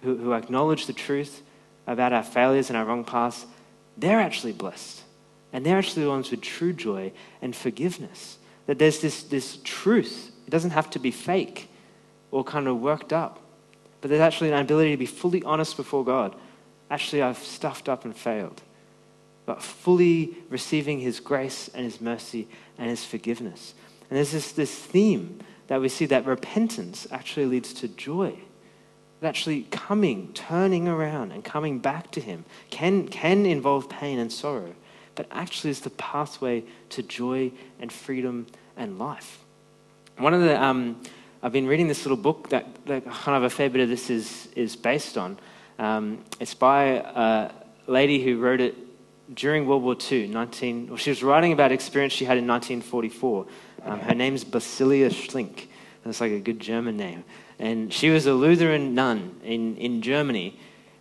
who, 0.00 0.16
who 0.16 0.32
acknowledge 0.32 0.86
the 0.86 0.94
truth 0.94 1.42
about 1.86 2.14
our 2.14 2.22
failures 2.22 2.70
and 2.70 2.78
our 2.78 2.86
wrong 2.86 3.04
paths, 3.04 3.44
they're 3.98 4.20
actually 4.20 4.54
blessed. 4.54 5.02
And 5.52 5.66
they're 5.66 5.76
actually 5.76 6.04
the 6.04 6.08
ones 6.08 6.30
with 6.30 6.40
true 6.40 6.72
joy 6.72 7.12
and 7.42 7.54
forgiveness. 7.54 8.38
That 8.64 8.78
there's 8.78 9.02
this, 9.02 9.22
this 9.22 9.58
truth. 9.64 10.32
It 10.46 10.50
doesn't 10.50 10.70
have 10.70 10.88
to 10.92 10.98
be 10.98 11.10
fake 11.10 11.68
or 12.30 12.42
kind 12.42 12.68
of 12.68 12.80
worked 12.80 13.12
up. 13.12 13.38
But 14.00 14.10
there's 14.10 14.20
actually 14.20 14.50
an 14.50 14.58
ability 14.60 14.92
to 14.92 14.96
be 14.96 15.06
fully 15.06 15.42
honest 15.42 15.76
before 15.76 16.04
God. 16.04 16.34
Actually, 16.90 17.22
I've 17.22 17.38
stuffed 17.38 17.88
up 17.88 18.04
and 18.04 18.16
failed. 18.16 18.62
But 19.46 19.62
fully 19.62 20.36
receiving 20.48 21.00
His 21.00 21.20
grace 21.20 21.68
and 21.74 21.84
His 21.84 22.00
mercy 22.00 22.48
and 22.78 22.88
His 22.88 23.04
forgiveness. 23.04 23.74
And 24.08 24.16
there's 24.16 24.32
this, 24.32 24.52
this 24.52 24.74
theme 24.74 25.40
that 25.68 25.80
we 25.80 25.88
see 25.88 26.06
that 26.06 26.26
repentance 26.26 27.06
actually 27.10 27.46
leads 27.46 27.72
to 27.74 27.88
joy. 27.88 28.34
That 29.20 29.28
actually 29.28 29.62
coming, 29.70 30.32
turning 30.32 30.88
around, 30.88 31.32
and 31.32 31.44
coming 31.44 31.78
back 31.78 32.10
to 32.12 32.20
Him 32.20 32.44
can, 32.70 33.06
can 33.06 33.44
involve 33.44 33.88
pain 33.88 34.18
and 34.18 34.32
sorrow, 34.32 34.74
but 35.14 35.26
actually 35.30 35.70
is 35.70 35.80
the 35.80 35.90
pathway 35.90 36.64
to 36.90 37.02
joy 37.02 37.52
and 37.78 37.92
freedom 37.92 38.46
and 38.76 38.98
life. 38.98 39.40
One 40.16 40.32
of 40.32 40.40
the. 40.40 40.60
Um, 40.62 41.02
I've 41.42 41.52
been 41.52 41.66
reading 41.66 41.88
this 41.88 42.04
little 42.04 42.18
book 42.18 42.50
that, 42.50 42.66
that 42.84 43.06
kind 43.06 43.34
of 43.38 43.44
a 43.44 43.50
fair 43.50 43.70
bit 43.70 43.80
of 43.80 43.88
this 43.88 44.10
is, 44.10 44.48
is 44.54 44.76
based 44.76 45.16
on. 45.16 45.38
Um, 45.78 46.22
it's 46.38 46.52
by 46.52 46.84
a 46.84 47.50
lady 47.86 48.22
who 48.22 48.38
wrote 48.38 48.60
it 48.60 48.76
during 49.34 49.66
World 49.66 49.82
War 49.82 49.96
II, 50.10 50.28
19, 50.28 50.88
well, 50.88 50.96
she 50.98 51.08
was 51.08 51.22
writing 51.22 51.54
about 51.54 51.72
experience 51.72 52.12
she 52.12 52.26
had 52.26 52.36
in 52.36 52.46
1944. 52.46 53.46
Um, 53.84 54.00
her 54.00 54.14
name's 54.14 54.44
Basilea 54.44 55.08
Schlink. 55.08 55.68
That's 56.04 56.20
like 56.20 56.32
a 56.32 56.40
good 56.40 56.60
German 56.60 56.98
name. 56.98 57.24
And 57.58 57.90
she 57.90 58.10
was 58.10 58.26
a 58.26 58.34
Lutheran 58.34 58.94
nun 58.94 59.40
in, 59.42 59.76
in 59.78 60.02
Germany 60.02 60.58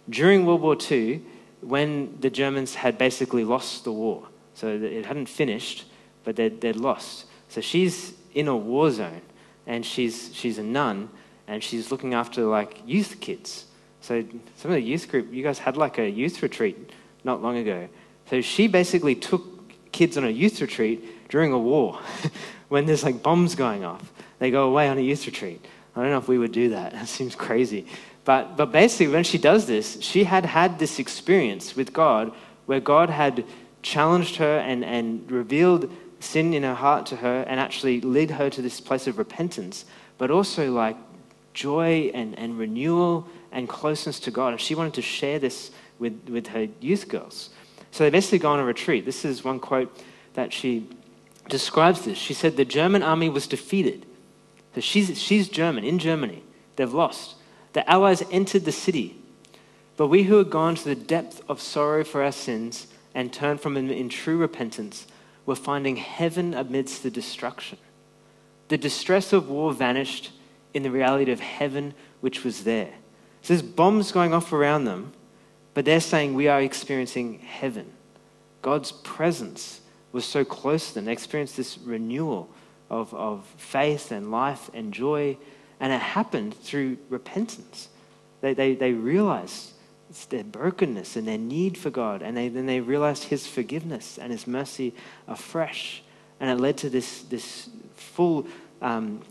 during 0.10 0.45
World 0.45 0.62
War 0.62 0.78
II 0.89 1.21
when 1.60 2.17
the 2.21 2.30
Germans 2.30 2.75
had 2.75 2.97
basically 2.97 3.43
lost 3.43 3.84
the 3.84 3.91
war. 3.91 4.30
So 4.54 4.69
it 4.69 5.06
hadn't 5.06 5.28
finished, 5.28 5.86
but 6.23 6.38
they'd, 6.38 6.62
they'd 6.62 6.78
lost. 6.78 7.25
So 7.49 7.60
she's 7.60 8.13
in 8.34 8.47
a 8.47 8.56
war 8.56 8.89
zone 8.89 9.21
and 9.67 9.86
she's, 9.86 10.34
she's 10.34 10.58
a 10.58 10.63
nun, 10.63 11.10
and 11.48 11.63
she's 11.63 11.91
looking 11.91 12.13
after 12.13 12.43
like 12.43 12.82
youth 12.86 13.19
kids. 13.19 13.65
So 14.02 14.24
some 14.56 14.72
of 14.72 14.76
the 14.76 14.82
youth 14.82 15.10
group, 15.10 15.34
you 15.34 15.43
guys 15.43 15.60
had 15.60 15.78
like 15.78 15.98
a 15.98 16.10
youth 16.10 16.41
retreat 16.41 16.91
not 17.24 17.41
long 17.41 17.58
ago. 17.58 17.89
So 18.30 18.41
she 18.41 18.67
basically 18.67 19.15
took 19.15 19.43
kids 19.91 20.17
on 20.17 20.24
a 20.24 20.30
youth 20.30 20.62
retreat 20.62 21.30
during 21.30 21.52
a 21.52 21.60
war 21.60 22.00
when 22.69 22.86
there's 22.86 23.04
like 23.04 23.22
bombs 23.22 23.56
going 23.56 23.84
off. 23.84 24.12
They 24.39 24.52
go 24.52 24.67
away 24.67 24.88
on 24.88 24.98
a 24.98 25.02
youth 25.02 25.26
retreat. 25.26 25.65
I 25.95 26.02
don't 26.02 26.12
know 26.12 26.17
if 26.17 26.28
we 26.28 26.38
would 26.38 26.52
do 26.52 26.69
that. 26.69 26.93
It 27.02 27.08
seems 27.08 27.36
crazy. 27.36 27.86
But, 28.26 28.58
but 28.58 28.72
basically, 28.72 29.08
when 29.08 29.24
she 29.24 29.38
does 29.38 29.65
this, 29.65 30.00
she 30.02 30.24
had 30.24 30.45
had 30.45 30.78
this 30.78 31.00
experience 31.00 31.76
with 31.76 31.93
God 31.93 32.32
where 32.67 32.80
God 32.80 33.10
had 33.10 33.43
challenged 33.82 34.36
her 34.36 34.60
and, 34.60 34.86
and 34.86 35.30
revealed 35.32 35.91
sin 36.19 36.53
in 36.53 36.63
her 36.63 36.75
heart 36.75 37.05
to 37.08 37.17
her 37.17 37.43
and 37.47 37.60
actually 37.60 38.01
lead 38.01 38.32
her 38.32 38.49
to 38.49 38.62
this 38.62 38.82
place 38.82 39.08
of 39.08 39.17
repentance, 39.17 39.86
but 40.17 40.32
also 40.32 40.71
like 40.71 40.97
joy 41.53 42.12
and, 42.13 42.38
and 42.38 42.58
renewal 42.58 43.27
and 43.51 43.67
closeness 43.67 44.19
to 44.21 44.32
God. 44.32 44.53
And 44.53 44.62
she 44.62 44.75
wanted 44.75 44.93
to 44.95 45.01
share 45.01 45.39
this 45.39 45.71
with, 45.97 46.29
with 46.29 46.47
her 46.47 46.67
youth 46.79 47.08
girls. 47.08 47.49
So 47.91 48.03
they 48.03 48.10
basically 48.10 48.39
go 48.39 48.51
on 48.51 48.60
a 48.60 48.65
retreat. 48.65 49.05
This 49.05 49.25
is 49.25 49.43
one 49.43 49.60
quote 49.60 50.03
that 50.34 50.53
she 50.53 50.88
describes 51.47 52.05
this. 52.05 52.17
She 52.17 52.34
said, 52.34 52.55
The 52.55 52.65
German 52.65 53.03
army 53.03 53.29
was 53.29 53.47
defeated. 53.47 54.05
So 54.75 54.82
she's, 54.82 55.19
she's 55.21 55.49
German, 55.49 55.84
in 55.84 55.99
Germany. 55.99 56.43
They've 56.75 56.93
lost. 56.93 57.36
The 57.73 57.89
Allies 57.89 58.23
entered 58.32 58.65
the 58.65 58.71
city. 58.71 59.15
But 59.97 60.08
we 60.08 60.23
who 60.23 60.38
had 60.38 60.49
gone 60.49 60.75
to 60.75 60.86
the 60.86 60.95
depth 60.95 61.41
of 61.49 61.60
sorrow 61.60 62.03
for 62.03 62.23
our 62.23 62.32
sins 62.32 62.88
and 63.13 63.34
turned 63.34 63.60
from 63.60 63.73
them 63.73 63.89
in 63.89 64.08
true 64.08 64.38
repentance 64.38 65.08
were 65.49 65.55
finding 65.55 65.95
heaven 65.95 66.53
amidst 66.53 67.01
the 67.01 67.09
destruction. 67.09 67.79
The 68.67 68.77
distress 68.77 69.33
of 69.33 69.49
war 69.49 69.73
vanished 69.73 70.31
in 70.75 70.83
the 70.83 70.91
reality 70.91 71.31
of 71.31 71.39
heaven 71.39 71.95
which 72.21 72.43
was 72.43 72.65
there. 72.65 72.93
So 73.41 73.55
there's 73.55 73.63
bombs 73.63 74.12
going 74.12 74.31
off 74.31 74.53
around 74.53 74.85
them, 74.85 75.12
but 75.73 75.85
they're 75.85 76.01
saying 76.01 76.35
we 76.35 76.47
are 76.47 76.62
experiencing 76.62 77.39
heaven. 77.39 77.91
God's 78.62 78.91
presence 78.91 79.81
was 80.12 80.23
so 80.23 80.45
close 80.45 80.89
to 80.89 80.93
them. 80.93 81.05
They 81.05 81.13
experienced 81.13 81.57
this 81.57 81.79
renewal 81.79 82.47
of, 82.91 83.12
of 83.15 83.43
faith 83.57 84.12
and 84.12 84.29
life 84.29 84.69
and 84.75 84.93
joy, 84.93 85.35
and 85.79 85.91
it 85.91 85.99
happened 85.99 86.53
through 86.53 86.99
repentance. 87.09 87.89
They, 88.41 88.53
they, 88.53 88.75
they 88.75 88.91
realized 88.91 89.71
It's 90.10 90.26
their 90.26 90.43
brokenness 90.43 91.15
and 91.15 91.28
their 91.28 91.38
need 91.38 91.78
for 91.78 91.89
God. 91.89 92.22
And 92.22 92.36
they, 92.36 92.48
then 92.50 92.65
they 92.65 92.80
realized 92.80 93.26
His 93.26 93.45
forgiveness 93.45 94.17
and 94.17 94.32
His 94.32 94.48
mercy 94.48 94.93
afresh. 95.28 96.04
And 96.39 96.50
it 96.50 96.62
led 96.62 96.78
to 96.78 96.89
this, 96.89 97.22
this 97.24 97.69
full, 97.95 98.48
um, 98.82 99.22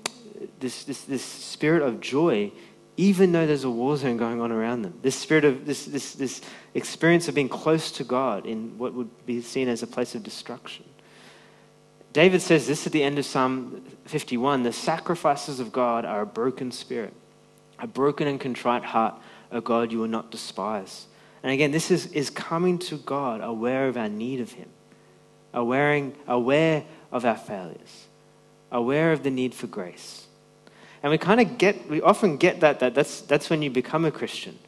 this, 0.61 0.85
this, 0.85 1.03
this 1.03 1.25
spirit 1.25 1.83
of 1.83 2.01
joy, 2.01 2.53
even 2.97 3.33
though 3.33 3.47
there's 3.47 3.65
a 3.65 3.71
war 3.71 3.97
zone 3.97 4.17
going 4.17 4.41
on 4.41 4.53
around 4.53 4.83
them. 4.83 4.95
This 5.03 5.17
spirit 5.17 5.45
of, 5.45 5.67
this, 5.67 5.87
this, 5.87 6.15
this 6.15 6.41
experience 6.75 7.29
of 7.29 7.35
being 7.35 7.49
close 7.49 7.91
to 7.93 8.05
God 8.05 8.47
in 8.47 8.79
what 8.79 8.95
would 8.95 9.27
be 9.27 9.41
seen 9.41 9.69
as 9.69 9.83
a 9.83 9.87
place 9.87 10.15
of 10.15 10.23
destruction. 10.23 10.85
David 12.13 12.41
says 12.41 12.67
this 12.67 12.87
at 12.87 12.93
the 12.93 13.03
end 13.03 13.19
of 13.19 13.25
Psalm 13.25 13.85
51 14.07 14.63
the 14.63 14.73
sacrifices 14.73 15.61
of 15.61 15.73
God 15.73 16.05
are 16.05 16.23
a 16.23 16.27
broken 16.27 16.73
spirit, 16.73 17.13
a 17.79 17.87
broken 17.87 18.27
and 18.27 18.41
contrite 18.41 18.85
heart, 18.85 19.15
O 19.51 19.61
God, 19.61 19.93
you 19.93 19.99
will 19.99 20.09
not 20.09 20.31
despise. 20.31 21.07
And 21.43 21.53
again, 21.53 21.71
this 21.71 21.91
is, 21.91 22.07
is 22.13 22.31
coming 22.31 22.79
to 22.81 22.97
God 22.97 23.41
aware 23.41 23.89
of 23.89 23.97
our 23.97 24.09
need 24.09 24.41
of 24.41 24.53
Him, 24.53 24.69
aware, 25.55 26.11
aware 26.27 26.85
of 27.13 27.25
our 27.25 27.37
failures, 27.37 28.07
aware 28.71 29.13
of 29.13 29.23
the 29.23 29.31
need 29.31 29.55
for 29.55 29.67
grace. 29.67 30.27
And 31.03 31.11
we 31.11 31.19
kind 31.19 31.41
of 31.41 31.59
get, 31.59 31.89
we 31.89 32.03
often 32.03 32.37
get 32.37 32.61
that, 32.61 32.81
that 32.81 32.95
that's, 32.95 33.21
that's 33.23 33.49
when 33.51 33.63
you 33.63 33.71
become 33.71 34.05
a 34.05 34.11
Christian. 34.11 34.59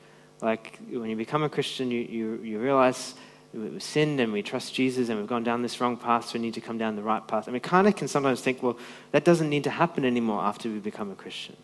Like 0.41 0.79
when 0.89 1.11
you 1.11 1.17
become 1.17 1.43
a 1.43 1.49
Christian, 1.49 1.91
you, 1.91 2.01
you, 2.01 2.41
you 2.43 2.59
realize 2.59 3.15
we've 3.53 3.83
sinned 3.83 4.21
and 4.21 4.33
we 4.33 4.43
trust 4.43 4.73
Jesus 4.73 5.09
and 5.09 5.19
we've 5.19 5.29
gone 5.29 5.43
down 5.43 5.63
this 5.63 5.81
wrong 5.81 5.97
path, 5.97 6.29
so 6.29 6.39
we 6.39 6.41
need 6.41 6.55
to 6.55 6.61
come 6.61 6.79
down 6.79 6.97
the 6.97 7.03
right 7.03 7.27
path. 7.27 7.47
And 7.47 7.55
we 7.55 7.61
kind 7.61 7.89
of 7.89 7.97
can 7.97 8.09
sometimes 8.09 8.41
think, 8.41 8.63
well, 8.63 8.79
that 9.11 9.25
doesn't 9.25 9.49
need 9.49 9.65
to 9.65 9.71
happen 9.71 10.05
anymore 10.05 10.41
after 10.43 10.69
we 10.69 10.79
become 10.79 11.11
a 11.11 11.17
Christian. 11.17 11.57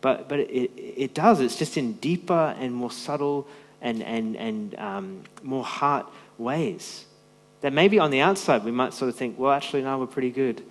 But, 0.00 0.28
but 0.28 0.40
it, 0.40 0.70
it 0.76 1.14
does. 1.14 1.40
It's 1.40 1.56
just 1.56 1.76
in 1.76 1.94
deeper 1.94 2.54
and 2.58 2.74
more 2.74 2.90
subtle 2.90 3.46
and, 3.80 4.02
and, 4.02 4.36
and 4.36 4.74
um, 4.78 5.22
more 5.42 5.64
heart 5.64 6.06
ways. 6.38 7.04
That 7.60 7.72
maybe 7.72 7.98
on 7.98 8.10
the 8.10 8.20
outside 8.20 8.64
we 8.64 8.70
might 8.70 8.94
sort 8.94 9.10
of 9.10 9.16
think, 9.16 9.38
well, 9.38 9.52
actually, 9.52 9.82
no, 9.82 9.98
we're 9.98 10.06
pretty 10.06 10.30
good. 10.30 10.62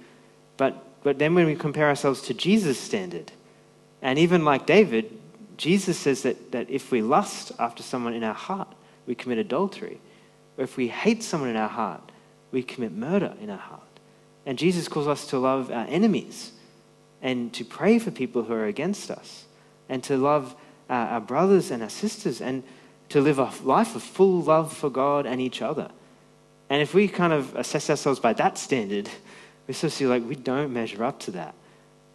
But, 0.58 1.04
but 1.04 1.20
then 1.20 1.36
when 1.36 1.46
we 1.46 1.56
compare 1.56 1.88
ourselves 1.88 2.22
to 2.24 2.34
Jesus' 2.34 2.80
standard, 2.80 3.32
and 4.02 4.18
even 4.18 4.44
like 4.46 4.66
David, 4.66 5.18
Jesus 5.58 5.98
says 6.00 6.24
that, 6.24 6.52
that 6.52 6.70
if 6.70 6.92
we 6.92 7.02
lust 7.02 7.52
after 7.60 7.84
someone 7.84 8.14
in 8.14 8.24
our 8.24 8.34
heart, 8.34 8.74
we 9.06 9.14
commit 9.14 9.38
adultery. 9.38 10.00
Or 10.58 10.64
if 10.64 10.78
we 10.78 10.88
hate 10.88 11.22
someone 11.22 11.50
in 11.50 11.56
our 11.56 11.70
heart, 11.70 12.12
we 12.52 12.64
commit 12.64 12.92
murder 12.92 13.34
in 13.42 13.50
our 13.50 13.58
heart. 13.58 13.82
And 14.46 14.58
Jesus 14.58 14.88
calls 14.88 15.08
us 15.08 15.28
to 15.28 15.38
love 15.38 15.70
our 15.70 15.86
enemies 15.88 16.54
and 17.22 17.54
to 17.54 17.66
pray 17.66 18.00
for 18.00 18.12
people 18.12 18.44
who 18.44 18.54
are 18.54 18.66
against 18.66 19.12
us 19.12 19.46
and 19.88 20.04
to 20.04 20.18
love 20.18 20.56
uh, 20.90 20.94
our 20.94 21.22
brothers 21.22 21.72
and 21.72 21.84
our 21.84 21.90
sisters 21.90 22.42
and 22.42 22.64
to 23.10 23.22
live 23.22 23.40
a 23.40 23.52
life 23.64 23.96
of 23.96 24.04
full 24.04 24.42
love 24.42 24.76
for 24.76 24.90
God 24.90 25.26
and 25.26 25.42
each 25.42 25.62
other. 25.62 25.90
And 26.70 26.82
if 26.82 26.94
we 26.94 27.08
kind 27.08 27.34
of 27.34 27.56
assess 27.56 27.90
ourselves 27.90 28.20
by 28.20 28.34
that 28.34 28.58
standard, 28.58 29.10
we 29.68 29.74
sort 29.74 29.92
of 29.92 29.94
see 29.94 30.08
like 30.08 30.28
we 30.28 30.36
don't 30.36 30.72
measure 30.72 31.04
up 31.04 31.20
to 31.22 31.32
that. 31.32 31.56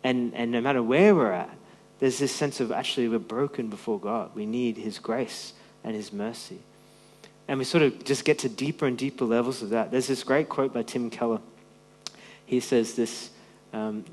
And, 0.02 0.34
and 0.34 0.50
no 0.50 0.60
matter 0.60 0.82
where 0.82 1.14
we're 1.14 1.32
at, 1.32 1.50
there's 1.98 2.18
this 2.18 2.32
sense 2.32 2.60
of 2.60 2.72
actually 2.72 3.08
we're 3.08 3.18
broken 3.18 3.68
before 3.68 3.98
God. 3.98 4.30
We 4.34 4.46
need 4.46 4.76
His 4.76 4.98
grace 4.98 5.54
and 5.82 5.94
His 5.94 6.12
mercy. 6.12 6.58
And 7.48 7.58
we 7.58 7.64
sort 7.64 7.82
of 7.82 8.04
just 8.04 8.24
get 8.24 8.38
to 8.40 8.48
deeper 8.48 8.86
and 8.86 8.96
deeper 8.96 9.24
levels 9.24 9.62
of 9.62 9.70
that. 9.70 9.90
There's 9.90 10.06
this 10.06 10.22
great 10.22 10.48
quote 10.48 10.72
by 10.72 10.82
Tim 10.82 11.10
Keller. 11.10 11.40
He 12.46 12.60
says 12.60 12.94
this 12.94 13.30
um, 13.72 14.04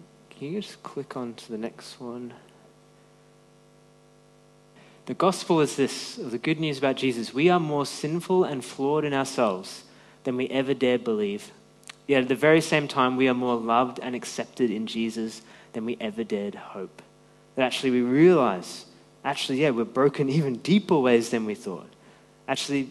can 0.41 0.53
you 0.53 0.59
just 0.59 0.81
click 0.81 1.15
on 1.15 1.35
to 1.35 1.51
the 1.51 1.57
next 1.59 1.99
one? 1.99 2.33
The 5.05 5.13
gospel 5.13 5.59
is 5.59 5.75
this 5.75 6.15
the 6.15 6.39
good 6.39 6.59
news 6.59 6.79
about 6.79 6.95
Jesus. 6.95 7.31
We 7.31 7.49
are 7.49 7.59
more 7.59 7.85
sinful 7.85 8.45
and 8.45 8.65
flawed 8.65 9.05
in 9.05 9.13
ourselves 9.13 9.83
than 10.23 10.37
we 10.37 10.47
ever 10.47 10.73
dared 10.73 11.03
believe. 11.03 11.51
Yet 12.07 12.23
at 12.23 12.27
the 12.27 12.33
very 12.33 12.59
same 12.59 12.87
time, 12.87 13.17
we 13.17 13.27
are 13.27 13.35
more 13.35 13.55
loved 13.55 13.99
and 13.99 14.15
accepted 14.15 14.71
in 14.71 14.87
Jesus 14.87 15.43
than 15.73 15.85
we 15.85 15.95
ever 16.01 16.23
dared 16.23 16.55
hope. 16.55 17.03
That 17.53 17.65
actually 17.65 17.91
we 17.91 18.01
realize, 18.01 18.85
actually, 19.23 19.61
yeah, 19.61 19.69
we're 19.69 19.83
broken 19.83 20.27
even 20.37 20.55
deeper 20.55 20.97
ways 20.97 21.29
than 21.29 21.45
we 21.45 21.53
thought. 21.53 21.93
Actually, 22.47 22.89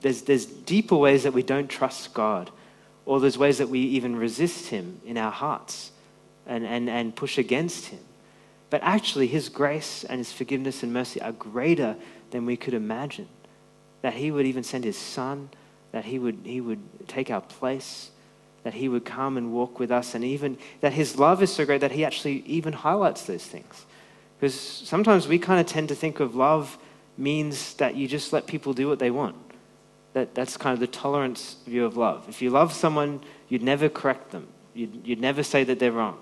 there's, 0.00 0.22
there's 0.22 0.46
deeper 0.46 0.96
ways 0.96 1.24
that 1.24 1.34
we 1.34 1.42
don't 1.42 1.68
trust 1.68 2.14
God, 2.14 2.50
or 3.04 3.20
there's 3.20 3.36
ways 3.36 3.58
that 3.58 3.68
we 3.68 3.80
even 3.80 4.16
resist 4.16 4.70
Him 4.70 5.02
in 5.04 5.18
our 5.18 5.30
hearts 5.30 5.90
and, 6.46 6.64
and, 6.64 6.88
and 6.88 7.14
push 7.14 7.38
against 7.38 7.86
him. 7.86 8.00
But 8.70 8.82
actually, 8.82 9.26
his 9.28 9.48
grace 9.48 10.04
and 10.04 10.18
his 10.18 10.32
forgiveness 10.32 10.82
and 10.82 10.92
mercy 10.92 11.20
are 11.20 11.32
greater 11.32 11.96
than 12.30 12.46
we 12.46 12.56
could 12.56 12.74
imagine. 12.74 13.28
That 14.02 14.14
he 14.14 14.30
would 14.30 14.46
even 14.46 14.62
send 14.64 14.84
his 14.84 14.96
son, 14.96 15.50
that 15.92 16.04
he 16.04 16.18
would, 16.18 16.40
he 16.44 16.60
would 16.60 17.08
take 17.08 17.30
our 17.30 17.40
place, 17.40 18.10
that 18.64 18.74
he 18.74 18.88
would 18.88 19.04
come 19.04 19.36
and 19.36 19.52
walk 19.52 19.78
with 19.78 19.90
us, 19.90 20.14
and 20.14 20.24
even 20.24 20.58
that 20.80 20.92
his 20.92 21.18
love 21.18 21.42
is 21.42 21.52
so 21.52 21.64
great 21.64 21.80
that 21.80 21.92
he 21.92 22.04
actually 22.04 22.42
even 22.46 22.72
highlights 22.72 23.24
those 23.24 23.44
things. 23.44 23.86
Because 24.38 24.54
sometimes 24.54 25.28
we 25.28 25.38
kind 25.38 25.60
of 25.60 25.66
tend 25.66 25.88
to 25.88 25.94
think 25.94 26.20
of 26.20 26.34
love 26.34 26.76
means 27.16 27.74
that 27.74 27.94
you 27.94 28.06
just 28.06 28.32
let 28.32 28.46
people 28.46 28.74
do 28.74 28.88
what 28.88 28.98
they 28.98 29.10
want. 29.10 29.36
That, 30.12 30.34
that's 30.34 30.56
kind 30.56 30.74
of 30.74 30.80
the 30.80 30.86
tolerance 30.86 31.56
view 31.66 31.84
of 31.84 31.96
love. 31.96 32.26
If 32.28 32.42
you 32.42 32.50
love 32.50 32.72
someone, 32.72 33.20
you'd 33.48 33.62
never 33.62 33.88
correct 33.88 34.32
them, 34.32 34.48
you'd, 34.74 35.06
you'd 35.06 35.20
never 35.20 35.42
say 35.42 35.62
that 35.64 35.78
they're 35.78 35.92
wrong 35.92 36.18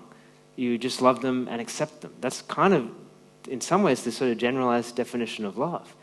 you 0.55 0.77
just 0.77 1.01
love 1.01 1.21
them 1.21 1.47
and 1.49 1.61
accept 1.61 2.01
them. 2.01 2.13
That's 2.21 2.41
kind 2.43 2.73
of, 2.73 2.89
in 3.47 3.61
some 3.61 3.83
ways, 3.83 4.03
the 4.03 4.11
sort 4.11 4.31
of 4.31 4.37
generalized 4.37 4.95
definition 4.95 5.45
of 5.45 5.57
love. 5.57 5.95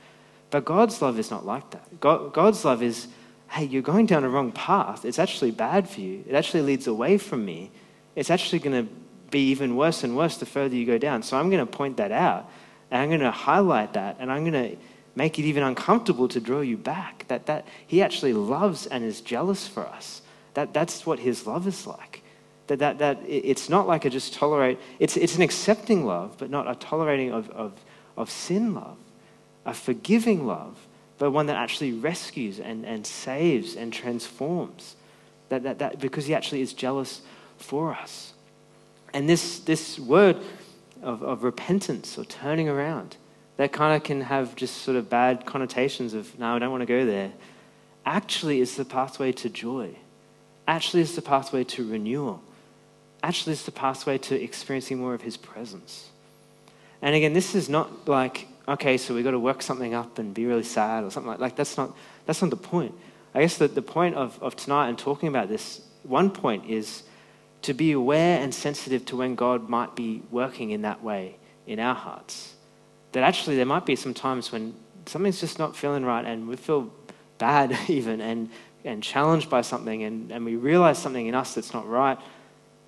But 0.51 0.65
God's 0.65 1.01
love 1.01 1.19
is 1.19 1.31
not 1.31 1.47
like 1.47 1.71
that. 1.71 2.01
God, 2.01 2.33
God's 2.35 2.65
love 2.65 2.83
is, 2.83 3.09
hey, 3.51 3.65
you're 3.65 3.83
going 3.83 4.07
down 4.07 4.25
a 4.25 4.29
wrong 4.29 4.53
path. 4.53 5.05
It's 5.05 5.19
actually 5.19 5.51
bad 5.51 5.89
for 5.89 6.01
you. 6.01 6.25
It 6.29 6.35
actually 6.35 6.63
leads 6.63 6.87
away 6.87 7.17
from 7.19 7.45
me. 7.45 7.71
It's 8.15 8.31
actually 8.31 8.59
going 8.59 8.87
to 8.87 8.93
be 9.31 9.51
even 9.51 9.77
worse 9.77 10.05
and 10.05 10.17
worse 10.17 10.37
the 10.37 10.47
further 10.47 10.77
you 10.77 10.85
go 10.85 10.99
down. 10.99 11.23
So 11.23 11.39
I'm 11.39 11.51
going 11.51 11.67
to 11.67 11.71
point 11.71 11.97
that 11.97 12.13
out, 12.13 12.51
and 12.91 13.01
I'm 13.01 13.09
going 13.09 13.21
to 13.21 13.31
highlight 13.31 13.95
that, 13.95 14.17
and 14.21 14.31
I'm 14.31 14.45
going 14.45 14.71
to 14.71 14.77
make 15.15 15.39
it 15.39 15.45
even 15.45 15.63
uncomfortable 15.63 16.29
to 16.29 16.41
draw 16.41 16.61
you 16.61 16.77
back. 16.77 17.25
That, 17.29 17.47
that 17.47 17.67
He 17.87 18.03
actually 18.03 18.35
loves 18.35 18.87
and 18.87 19.03
is 19.03 19.23
jealous 19.23 19.67
for 19.67 19.87
us. 19.87 20.21
That, 20.55 20.75
that's 20.75 21.07
what 21.07 21.19
His 21.19 21.47
love 21.47 21.67
is 21.67 21.87
like. 21.87 22.22
That, 22.69 22.79
that, 22.79 22.99
that 22.99 23.19
it's 23.27 23.69
not 23.69 23.87
like 23.87 24.05
a 24.05 24.11
just 24.11 24.35
tolerate, 24.35 24.79
it's, 24.99 25.17
it's 25.17 25.37
an 25.37 25.43
accepting 25.43 26.07
love, 26.07 26.37
but 26.39 26.49
not 26.49 26.71
a 26.71 26.75
tolerating 26.75 27.33
of, 27.33 27.51
of, 27.51 27.73
of 28.17 28.31
sin 28.31 28.75
love, 28.75 28.97
a 29.67 29.75
forgiving 29.75 30.47
love, 30.47 30.77
but 31.19 31.31
one 31.33 31.47
that 31.47 31.57
actually 31.57 31.93
rescues 31.93 32.61
and, 32.61 32.85
and 32.85 33.07
saves 33.07 33.77
and 33.77 33.93
transforms. 33.93 34.97
That, 35.49 35.65
that, 35.65 35.79
that, 35.81 36.01
because 36.01 36.27
he 36.27 36.35
actually 36.35 36.63
is 36.63 36.73
jealous 36.73 37.21
for 37.59 37.93
us. 37.93 38.33
And 39.13 39.29
this, 39.29 39.59
this 39.59 39.99
word 39.99 40.39
of, 41.03 41.23
of 41.23 41.45
repentance 41.45 42.17
or 42.17 42.25
turning 42.25 42.69
around, 42.69 43.17
that 43.57 43.73
kind 43.73 43.95
of 43.95 44.03
can 44.03 44.23
have 44.23 44.57
just 44.57 44.79
sort 44.79 44.97
of 44.97 45.11
bad 45.11 45.45
connotations 45.45 46.15
of, 46.15 46.39
no, 46.39 46.57
I 46.57 46.59
don't 46.59 46.71
want 46.71 46.81
to 46.83 46.87
go 46.87 47.05
there. 47.05 47.33
Actually, 48.07 48.61
is 48.61 48.77
the 48.77 48.85
pathway 48.85 49.33
to 49.33 49.49
joy. 49.49 49.95
Actually, 50.67 51.03
is 51.03 51.15
the 51.15 51.23
pathway 51.23 51.65
to 51.65 51.87
renewal 51.87 52.43
actually 53.23 53.53
it's 53.53 53.65
the 53.65 53.73
pathway 53.73 54.19
to 54.19 54.43
experiencing 54.43 54.99
more 54.99 55.15
of 55.15 55.23
his 55.23 55.37
presence. 55.37 56.11
And 57.01 57.15
again, 57.15 57.33
this 57.33 57.55
is 57.55 57.69
not 57.69 58.09
like, 58.09 58.49
okay, 58.69 58.97
so 58.97 59.15
we've 59.15 59.25
got 59.25 59.33
to 59.33 59.39
work 59.39 59.63
something 59.63 59.95
up 59.95 60.19
and 60.19 60.33
be 60.33 60.47
really 60.47 60.63
sad 60.63 61.05
or 61.05 61.11
something 61.11 61.31
like, 61.31 61.41
like 61.41 61.57
that's 61.57 61.77
not 61.77 61.97
that's 62.27 62.41
not 62.41 62.51
the 62.51 62.57
point. 62.57 62.95
I 63.35 63.41
guess 63.41 63.57
that 63.59 63.75
the 63.75 63.83
point 63.83 64.15
of, 64.15 64.41
of 64.43 64.57
tonight 64.57 64.89
and 64.89 64.99
talking 64.99 65.29
about 65.29 65.49
this, 65.49 65.81
one 66.03 66.31
point 66.31 66.69
is 66.69 67.03
to 67.63 67.75
be 67.75 67.93
aware 67.93 68.41
and 68.41 68.55
sensitive 68.55 69.05
to 69.07 69.17
when 69.17 69.35
God 69.35 69.69
might 69.69 69.97
be 69.97 70.23
working 70.31 70.71
in 70.71 70.83
that 70.83 71.03
way 71.03 71.37
in 71.67 71.79
our 71.79 71.95
hearts. 71.95 72.55
That 73.13 73.23
actually 73.23 73.57
there 73.57 73.67
might 73.67 73.87
be 73.87 73.97
some 73.97 74.15
times 74.15 74.53
when 74.53 74.75
something's 75.07 75.41
just 75.41 75.59
not 75.59 75.77
feeling 75.77 76.05
right 76.05 76.25
and 76.25 76.49
we 76.49 76.57
feel 76.57 76.93
bad 77.39 77.77
even 77.89 78.21
and, 78.21 78.51
and 78.85 79.03
challenged 79.03 79.49
by 79.49 79.63
something 79.63 80.03
and, 80.03 80.31
and 80.31 80.45
we 80.45 80.57
realize 80.57 80.99
something 80.99 81.27
in 81.27 81.35
us 81.35 81.55
that's 81.55 81.73
not 81.73 81.89
right 81.89 82.19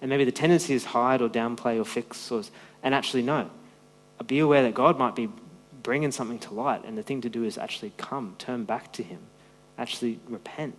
and 0.04 0.10
maybe 0.10 0.26
the 0.26 0.32
tendency 0.32 0.74
is 0.74 0.84
hide 0.84 1.22
or 1.22 1.30
downplay 1.30 1.80
or 1.80 1.84
fix, 1.86 2.30
or, 2.30 2.42
and 2.82 2.94
actually 2.94 3.22
no. 3.22 3.48
Be 4.26 4.40
aware 4.40 4.62
that 4.64 4.74
God 4.74 4.98
might 4.98 5.16
be 5.16 5.30
bringing 5.82 6.12
something 6.12 6.38
to 6.40 6.52
light, 6.52 6.84
and 6.84 6.98
the 6.98 7.02
thing 7.02 7.22
to 7.22 7.30
do 7.30 7.42
is 7.42 7.56
actually 7.56 7.90
come, 7.96 8.34
turn 8.36 8.64
back 8.64 8.92
to 8.92 9.02
Him, 9.02 9.20
actually 9.78 10.20
repent, 10.28 10.76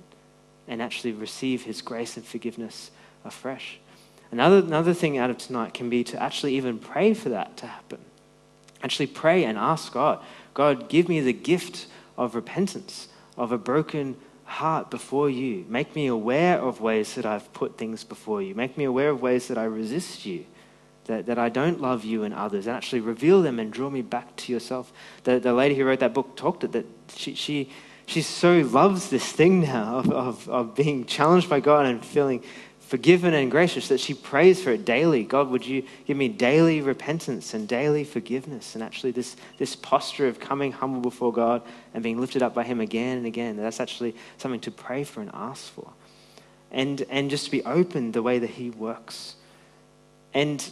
and 0.67 0.79
actually 0.79 1.11
receive 1.11 1.63
His 1.63 1.81
grace 1.81 2.17
and 2.17 2.23
forgiveness 2.23 2.91
afresh. 3.23 3.79
Another, 4.29 4.59
another 4.59 4.93
thing 4.93 5.17
out 5.17 5.31
of 5.31 5.39
tonight 5.39 5.73
can 5.73 5.89
be 5.89 6.03
to 6.03 6.21
actually 6.21 6.55
even 6.55 6.77
pray 6.77 7.15
for 7.15 7.29
that 7.29 7.57
to 7.57 7.65
happen. 7.65 8.01
Actually 8.83 9.07
pray 9.07 9.43
and 9.43 9.57
ask 9.57 9.91
God, 9.91 10.23
God, 10.53 10.87
give 10.87 11.09
me 11.09 11.19
the 11.19 11.33
gift 11.33 11.87
of 12.15 12.35
repentance, 12.35 13.07
of 13.37 13.51
a 13.51 13.57
broken 13.57 14.17
heart 14.45 14.89
before 14.89 15.29
you. 15.29 15.65
Make 15.67 15.95
me 15.95 16.07
aware 16.07 16.59
of 16.59 16.79
ways 16.79 17.15
that 17.15 17.25
I've 17.25 17.51
put 17.53 17.77
things 17.77 18.03
before 18.03 18.41
you. 18.41 18.55
Make 18.55 18.77
me 18.77 18.85
aware 18.85 19.09
of 19.09 19.21
ways 19.21 19.47
that 19.49 19.57
I 19.57 19.65
resist 19.65 20.25
you. 20.25 20.45
that, 21.05 21.25
that 21.27 21.37
I 21.37 21.49
don't 21.49 21.81
love 21.81 22.03
you 22.03 22.23
and 22.23 22.33
others, 22.33 22.67
and 22.67 22.75
actually 22.75 23.01
reveal 23.01 23.41
them 23.41 23.59
and 23.59 23.71
draw 23.71 23.89
me 23.89 24.01
back 24.01 24.35
to 24.37 24.51
yourself. 24.51 24.91
The, 25.23 25.39
the 25.39 25.53
lady 25.53 25.75
who 25.75 25.85
wrote 25.85 25.99
that 25.99 26.13
book 26.13 26.35
talked 26.35 26.63
it 26.63 26.71
that 26.71 26.85
she, 27.15 27.35
she, 27.35 27.69
she 28.05 28.21
so 28.21 28.59
loves 28.61 29.09
this 29.09 29.31
thing 29.31 29.61
now 29.61 29.97
of, 29.97 30.11
of, 30.11 30.49
of 30.49 30.75
being 30.75 31.05
challenged 31.05 31.49
by 31.49 31.59
God 31.59 31.85
and 31.85 32.03
feeling 32.03 32.43
forgiven 32.85 33.33
and 33.33 33.49
gracious 33.49 33.87
that 33.87 33.99
she 33.99 34.13
prays 34.13 34.63
for 34.63 34.71
it 34.71 34.85
daily. 34.85 35.23
God, 35.23 35.49
would 35.49 35.65
you 35.65 35.83
give 36.05 36.15
me 36.15 36.27
daily 36.27 36.81
repentance 36.81 37.53
and 37.55 37.67
daily 37.67 38.03
forgiveness? 38.03 38.75
And 38.75 38.83
actually, 38.83 39.11
this, 39.11 39.35
this 39.57 39.75
posture 39.75 40.27
of 40.27 40.39
coming 40.39 40.71
humble 40.71 41.01
before 41.01 41.33
God 41.33 41.63
and 41.93 42.03
being 42.03 42.19
lifted 42.19 42.43
up 42.43 42.53
by 42.53 42.63
Him 42.63 42.79
again 42.79 43.17
and 43.17 43.25
again, 43.25 43.57
that's 43.57 43.79
actually 43.79 44.15
something 44.37 44.59
to 44.61 44.71
pray 44.71 45.03
for 45.03 45.21
and 45.21 45.31
ask 45.33 45.71
for. 45.73 45.91
And, 46.71 47.03
and 47.09 47.29
just 47.29 47.45
to 47.45 47.51
be 47.51 47.63
open 47.63 48.11
the 48.11 48.21
way 48.21 48.37
that 48.37 48.51
He 48.51 48.69
works. 48.69 49.35
And, 50.33 50.63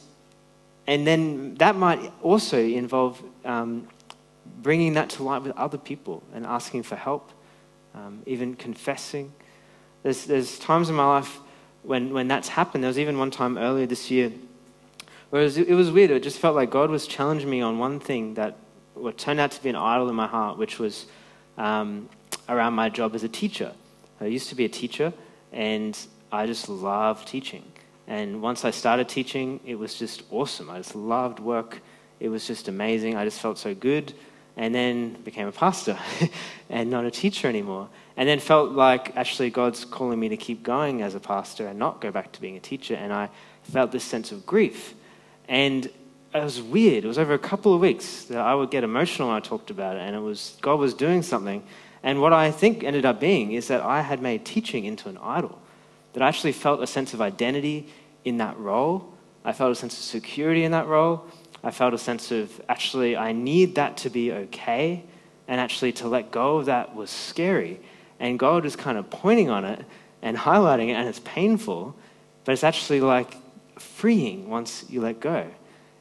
and 0.86 1.08
then 1.08 1.56
that 1.56 1.76
might 1.76 2.12
also 2.22 2.60
involve 2.60 3.24
um, 3.44 3.88
bringing 4.62 4.94
that 4.94 5.10
to 5.12 5.24
light 5.24 5.42
with 5.42 5.58
other 5.58 5.80
people 5.80 6.22
and 6.34 6.46
asking 6.46 6.84
for 6.84 6.96
help, 6.96 7.32
um, 7.96 8.22
even 8.28 8.56
confessing. 8.56 9.34
There's, 10.04 10.26
there's 10.26 10.60
times 10.60 10.90
in 10.90 10.96
my 10.96 11.06
life 11.06 11.40
when, 11.84 12.14
when 12.14 12.28
that's 12.28 12.50
happened, 12.50 12.84
there 12.84 12.90
was 12.90 13.00
even 13.00 13.18
one 13.18 13.32
time 13.32 13.58
earlier 13.58 13.86
this 13.86 14.10
year 14.10 14.32
where 15.30 15.42
it 15.42 15.46
was, 15.46 15.58
it 15.58 15.74
was 15.74 15.92
weird. 15.92 16.12
It 16.12 16.24
just 16.24 16.40
felt 16.40 16.56
like 16.56 16.70
God 16.70 16.90
was 16.90 17.08
challenging 17.08 17.50
me 17.50 17.62
on 17.62 17.80
one 17.80 18.00
thing 18.00 18.36
that 18.36 18.56
what 18.94 19.18
turned 19.18 19.40
out 19.40 19.52
to 19.52 19.64
be 19.64 19.70
an 19.70 19.76
idol 19.76 20.10
in 20.10 20.16
my 20.16 20.28
heart, 20.28 20.58
which 20.58 20.80
was 20.80 21.08
um, 21.58 22.08
around 22.48 22.74
my 22.74 22.90
job 22.90 23.16
as 23.16 23.24
a 23.24 23.30
teacher. 23.30 23.74
I 24.22 24.26
used 24.26 24.50
to 24.50 24.56
be 24.56 24.66
a 24.66 24.70
teacher, 24.70 25.12
and 25.52 25.98
I 26.32 26.46
just 26.46 26.70
loved 26.70 27.28
teaching. 27.28 27.64
And 28.08 28.42
once 28.42 28.66
I 28.66 28.72
started 28.72 29.10
teaching, 29.10 29.60
it 29.66 29.76
was 29.76 29.96
just 29.96 30.24
awesome. 30.30 30.70
I 30.70 30.78
just 30.78 30.96
loved 30.96 31.40
work. 31.40 31.82
It 32.20 32.30
was 32.30 32.46
just 32.46 32.68
amazing. 32.68 33.16
I 33.16 33.26
just 33.26 33.40
felt 33.40 33.58
so 33.58 33.74
good. 33.74 34.14
And 34.56 34.74
then 34.74 35.14
became 35.24 35.48
a 35.48 35.52
pastor 35.52 35.98
and 36.70 36.90
not 36.90 37.06
a 37.06 37.12
teacher 37.12 37.48
anymore 37.48 37.90
and 38.16 38.30
then 38.30 38.40
felt 38.40 38.72
like 38.72 39.16
actually 39.16 39.50
God's 39.50 39.86
calling 39.86 40.20
me 40.20 40.30
to 40.30 40.38
keep 40.38 40.64
going 40.64 41.02
as 41.02 41.16
a 41.16 41.20
pastor 41.20 41.68
and 41.68 41.80
not 41.80 42.00
go 42.00 42.12
back 42.12 42.32
to 42.34 42.42
being 42.42 42.58
a 42.58 42.60
teacher. 42.60 42.96
And 42.96 43.12
I 43.12 43.30
felt 43.64 43.92
this 43.92 44.04
sense 44.04 44.32
of 44.32 44.46
grief. 44.46 44.94
And 45.48 45.86
it 45.86 46.44
was 46.44 46.62
weird. 46.62 47.06
It 47.06 47.08
was 47.08 47.18
over 47.18 47.34
a 47.34 47.40
couple 47.40 47.74
of 47.74 47.82
weeks 47.82 48.26
that 48.26 48.40
I 48.40 48.54
would 48.54 48.70
get 48.70 48.84
emotional 48.84 49.30
when 49.30 49.38
I 49.38 49.40
talked 49.40 49.72
about 49.72 49.96
it. 49.96 50.02
And 50.02 50.16
it 50.16 50.20
was 50.20 50.58
God 50.62 50.80
was 50.80 50.94
doing 50.94 51.24
something. 51.24 51.64
And 52.04 52.22
what 52.22 52.34
I 52.34 52.52
think 52.52 52.84
ended 52.84 53.06
up 53.06 53.20
being 53.20 53.54
is 53.54 53.68
that 53.70 53.82
I 53.82 54.02
had 54.02 54.22
made 54.22 54.46
teaching 54.46 54.86
into 54.86 55.10
an 55.10 55.18
idol. 55.18 55.60
That 56.14 56.22
I 56.22 56.28
actually 56.28 56.52
felt 56.52 56.84
a 56.84 56.88
sense 56.88 57.14
of 57.14 57.22
identity 57.22 57.88
in 58.24 58.38
that 58.38 58.58
role. 58.60 59.12
I 59.44 59.54
felt 59.54 59.72
a 59.72 59.76
sense 59.76 59.98
of 59.98 60.04
security 60.04 60.64
in 60.64 60.72
that 60.72 60.88
role. 60.88 61.26
I 61.64 61.72
felt 61.72 61.94
a 61.94 61.98
sense 61.98 62.32
of 62.32 62.62
actually, 62.68 63.16
I 63.16 63.32
need 63.32 63.76
that 63.76 63.98
to 63.98 64.10
be 64.10 64.32
okay. 64.32 65.04
And 65.48 65.60
actually, 65.60 65.92
to 65.94 66.08
let 66.08 66.32
go 66.32 66.58
of 66.58 66.66
that 66.68 66.96
was 66.96 67.10
scary. 67.10 67.80
And 68.20 68.40
God 68.40 68.66
is 68.66 68.76
kind 68.76 68.98
of 68.98 69.10
pointing 69.10 69.50
on 69.50 69.66
it 69.66 69.84
and 70.22 70.38
highlighting 70.38 70.88
it, 70.88 70.94
and 70.94 71.08
it's 71.08 71.20
painful, 71.20 71.96
but 72.46 72.54
it's 72.54 72.64
actually 72.64 73.02
like 73.02 73.36
freeing 73.78 74.50
once 74.50 74.86
you 74.90 75.02
let 75.02 75.20
go. 75.20 75.46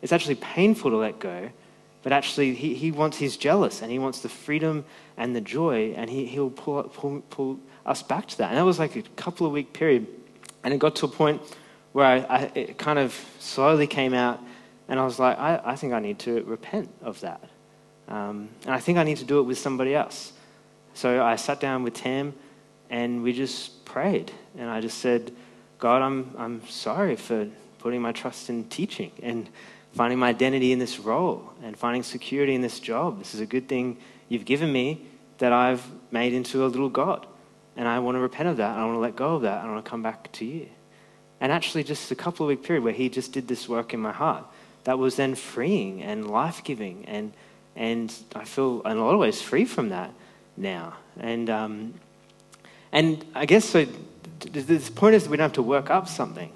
It's 0.01 0.13
actually 0.13 0.37
painful 0.37 0.91
to 0.93 0.97
let 0.97 1.19
go, 1.19 1.51
but 2.03 2.13
actually, 2.13 2.55
he, 2.55 2.75
he 2.75 2.91
wants, 2.91 3.17
he's 3.17 3.37
jealous 3.37 3.83
and 3.83 3.91
he 3.91 3.99
wants 3.99 4.21
the 4.21 4.29
freedom 4.29 4.85
and 5.17 5.35
the 5.35 5.41
joy, 5.41 5.93
and 5.97 6.11
he, 6.11 6.27
he'll 6.27 6.51
pull, 6.51 6.83
pull, 6.85 7.21
pull 7.31 7.61
us 7.87 8.03
back 8.03 8.27
to 8.29 8.39
that. 8.39 8.51
And 8.51 8.59
that 8.59 8.65
was 8.65 8.79
like 8.79 8.97
a 8.97 9.03
couple 9.17 9.47
of 9.47 9.53
week 9.53 9.73
period. 9.73 10.07
And 10.65 10.73
it 10.73 10.79
got 10.79 10.97
to 10.97 11.07
a 11.07 11.09
point 11.09 11.43
where 11.93 12.07
I, 12.07 12.19
I, 12.19 12.39
it 12.55 12.79
kind 12.79 12.99
of 12.99 13.15
slowly 13.39 13.87
came 13.87 14.15
out, 14.15 14.41
and 14.93 15.01
I 15.01 15.05
was 15.07 15.19
like, 15.19 15.39
I, 15.39 15.59
I 15.65 15.75
think 15.75 15.95
I 15.95 16.01
need 16.01 16.19
to 16.19 16.43
repent 16.43 16.91
of 17.01 17.19
that. 17.23 17.43
Um, 18.09 18.51
and 18.67 18.75
I 18.75 18.79
think 18.79 18.99
I 18.99 19.05
need 19.05 19.17
to 19.17 19.25
do 19.25 19.39
it 19.39 19.45
with 19.45 19.57
somebody 19.57 19.95
else. 19.95 20.35
So 20.93 21.25
I 21.25 21.37
sat 21.37 21.61
down 21.61 21.83
with 21.83 21.95
Tam 21.95 22.35
and 22.91 23.23
we 23.23 23.33
just 23.33 23.87
prayed. 23.87 24.31
And 24.55 24.69
I 24.69 24.83
just 24.83 24.99
said, 24.99 25.33
God, 25.79 26.03
I'm, 26.03 26.35
I'm 26.37 26.69
sorry 26.69 27.17
for 27.17 27.49
putting 27.79 28.03
my 28.03 28.13
trust 28.13 28.51
in 28.51 28.65
teaching 28.65 29.13
and 29.23 29.49
finding 29.95 30.19
my 30.19 30.29
identity 30.29 30.73
in 30.73 30.79
this 30.79 31.01
role 31.01 31.55
and 31.63 31.75
finding 31.75 32.03
security 32.03 32.55
in 32.55 32.61
this 32.61 32.79
job. 32.79 33.19
This 33.19 33.35
is 33.35 33.41
a 33.41 33.47
good 33.47 33.71
thing 33.71 33.97
you've 34.29 34.45
given 34.45 34.71
me 34.71 35.07
that 35.39 35.55
I've 35.55 35.83
made 36.11 36.35
into 36.35 36.67
a 36.67 36.69
little 36.69 36.91
God. 36.91 37.27
And 37.79 37.89
I 37.89 37.99
want 38.01 38.17
to 38.17 38.21
repent 38.21 38.51
of 38.51 38.59
that. 38.59 38.77
I 38.77 38.85
want 38.85 38.97
to 38.97 39.01
let 39.01 39.17
go 39.17 39.37
of 39.37 39.43
that. 39.43 39.65
I 39.65 39.69
want 39.73 39.83
to 39.83 39.91
come 39.91 40.03
back 40.03 40.31
to 40.33 40.45
you. 40.45 40.69
And 41.41 41.51
actually, 41.51 41.83
just 41.83 42.11
a 42.11 42.15
couple 42.15 42.45
of 42.45 42.49
week 42.49 42.63
period 42.63 42.85
where 42.85 42.93
he 42.93 43.09
just 43.09 43.33
did 43.33 43.49
this 43.49 43.67
work 43.71 43.95
in 43.95 44.01
my 44.01 44.13
heart 44.13 44.45
that 44.85 44.99
was 44.99 45.17
then 45.17 45.35
freeing 45.35 46.03
and 46.03 46.29
life 46.31 46.65
giving. 46.65 47.05
And, 47.07 47.33
and 47.77 48.15
I 48.35 48.45
feel, 48.45 48.83
in 48.83 48.97
a 48.97 49.05
lot 49.05 49.15
of 49.15 49.21
ways, 49.21 49.41
free 49.41 49.65
from 49.65 49.91
that 49.91 50.13
now. 50.57 50.95
And, 51.19 51.49
um, 51.51 51.95
and 52.91 53.25
I 53.35 53.47
guess 53.47 53.65
so 53.65 53.87
the 54.41 54.93
point 54.95 55.15
is 55.15 55.29
we 55.29 55.37
don't 55.37 55.45
have 55.45 55.53
to 55.55 55.63
work 55.63 55.91
up 55.91 56.09
something, 56.09 56.53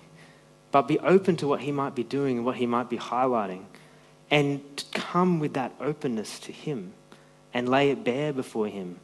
but 0.71 0.83
be 0.83 0.99
open 0.99 1.37
to 1.37 1.47
what 1.47 1.61
he 1.61 1.73
might 1.73 1.95
be 1.95 2.05
doing 2.05 2.39
and 2.39 2.47
what 2.47 2.57
he 2.57 2.67
might 2.67 2.91
be 2.91 2.99
highlighting. 2.99 3.65
And 4.31 4.61
come 4.93 5.39
with 5.39 5.55
that 5.55 5.73
openness 5.81 6.41
to 6.41 6.53
him 6.53 6.93
and 7.55 7.69
lay 7.69 7.91
it 7.91 8.03
bare 8.03 8.33
before 8.33 8.67
him. 8.67 8.99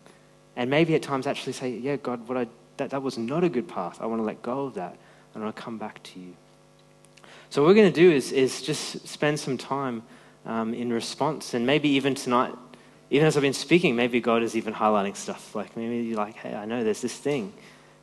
And 0.57 0.69
maybe 0.69 0.95
at 0.95 1.03
times 1.03 1.27
actually 1.27 1.53
say, 1.53 1.71
yeah, 1.71 1.97
God, 1.97 2.27
what 2.29 2.37
I, 2.37 2.47
that, 2.77 2.91
that 2.91 3.03
was 3.03 3.17
not 3.17 3.45
a 3.45 3.49
good 3.49 3.69
path. 3.69 3.99
I 4.01 4.07
want 4.07 4.21
to 4.21 4.25
let 4.25 4.43
go 4.43 4.67
of 4.67 4.75
that. 4.75 4.97
And 5.35 5.43
I 5.43 5.47
want 5.47 5.57
to 5.57 5.63
come 5.63 5.79
back 5.79 6.03
to 6.03 6.21
you. 6.21 6.35
So 7.53 7.61
what 7.61 7.69
we're 7.69 7.75
going 7.75 7.93
to 7.93 8.01
do 8.01 8.11
is, 8.11 8.33
is 8.33 8.63
just 8.63 9.07
spend 9.07 9.39
some 9.39 9.59
time 9.59 10.05
um, 10.47 10.73
in 10.73 10.91
response. 10.91 11.53
And 11.53 11.67
maybe 11.67 11.91
even 11.91 12.15
tonight, 12.15 12.55
even 13.11 13.27
as 13.27 13.37
I've 13.37 13.43
been 13.43 13.53
speaking, 13.53 13.95
maybe 13.95 14.23
God 14.23 14.43
is 14.43 14.57
even 14.57 14.73
highlighting 14.73 15.15
stuff. 15.15 15.55
Like 15.55 15.77
maybe 15.77 15.97
you're 15.99 16.17
like, 16.17 16.35
hey, 16.37 16.55
I 16.55 16.65
know 16.65 16.83
there's 16.83 17.03
this 17.03 17.15
thing. 17.15 17.53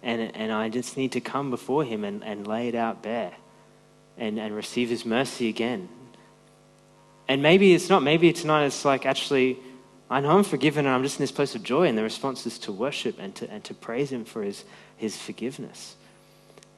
And, 0.04 0.36
and 0.36 0.52
I 0.52 0.70
just 0.70 0.98
need 0.98 1.14
to 1.14 1.20
come 1.20 1.50
before 1.50 1.84
him 1.84 2.04
and, 2.04 2.24
and 2.24 2.46
lay 2.46 2.68
it 2.68 2.76
out 2.76 3.02
bare 3.02 3.34
and, 4.20 4.38
and 4.38 4.56
receive 4.56 4.90
his 4.90 5.04
mercy 5.04 5.50
again. 5.50 5.90
And 7.28 7.42
maybe 7.42 7.74
it's 7.74 7.90
not. 7.90 8.04
Maybe 8.04 8.32
tonight 8.32 8.66
it's 8.66 8.86
like, 8.86 9.08
actually, 9.08 9.58
I 10.12 10.20
know 10.20 10.38
I'm 10.38 10.44
forgiven 10.44 10.86
and 10.86 10.94
I'm 10.94 11.02
just 11.02 11.18
in 11.18 11.24
this 11.24 11.32
place 11.32 11.56
of 11.56 11.64
joy. 11.64 11.88
And 11.88 11.98
the 11.98 12.04
response 12.04 12.46
is 12.46 12.60
to 12.60 12.72
worship 12.72 13.16
and 13.18 13.34
to, 13.38 13.50
and 13.50 13.64
to 13.64 13.74
praise 13.74 14.12
him 14.12 14.26
for 14.26 14.44
his, 14.44 14.64
his 14.96 15.18
forgiveness. 15.18 15.96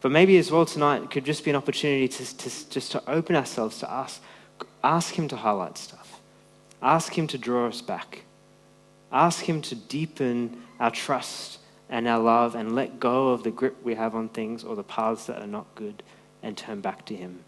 But 0.02 0.12
maybe 0.12 0.38
as 0.38 0.52
well 0.52 0.66
tonight 0.66 1.10
could 1.12 1.26
just 1.26 1.44
be 1.44 1.52
an 1.52 1.56
opportunity 1.56 2.08
to, 2.08 2.38
to 2.38 2.70
just 2.70 2.92
to 2.92 3.10
open 3.10 3.36
ourselves 3.36 3.80
to 3.80 3.92
ask, 3.92 4.22
ask 4.84 5.14
him 5.14 5.28
to 5.30 5.38
highlight 5.38 5.78
stuff. 5.78 6.12
Ask 6.82 7.18
Him 7.18 7.28
to 7.28 7.38
draw 7.38 7.68
us 7.68 7.82
back. 7.82 8.24
Ask 9.12 9.44
Him 9.46 9.62
to 9.64 9.76
deepen 9.76 10.62
our 10.80 10.92
trust 10.92 11.60
and 11.90 12.08
our 12.08 12.20
love 12.20 12.56
and 12.56 12.74
let 12.74 13.00
go 13.00 13.30
of 13.30 13.44
the 13.44 13.52
grip 13.52 13.78
we 13.84 13.96
have 13.96 14.16
on 14.16 14.30
things 14.30 14.64
or 14.64 14.76
the 14.76 14.84
paths 14.84 15.26
that 15.26 15.42
are 15.42 15.48
not 15.48 15.74
good 15.76 16.02
and 16.42 16.58
turn 16.58 16.82
back 16.82 17.06
to 17.08 17.16
Him. 17.16 17.44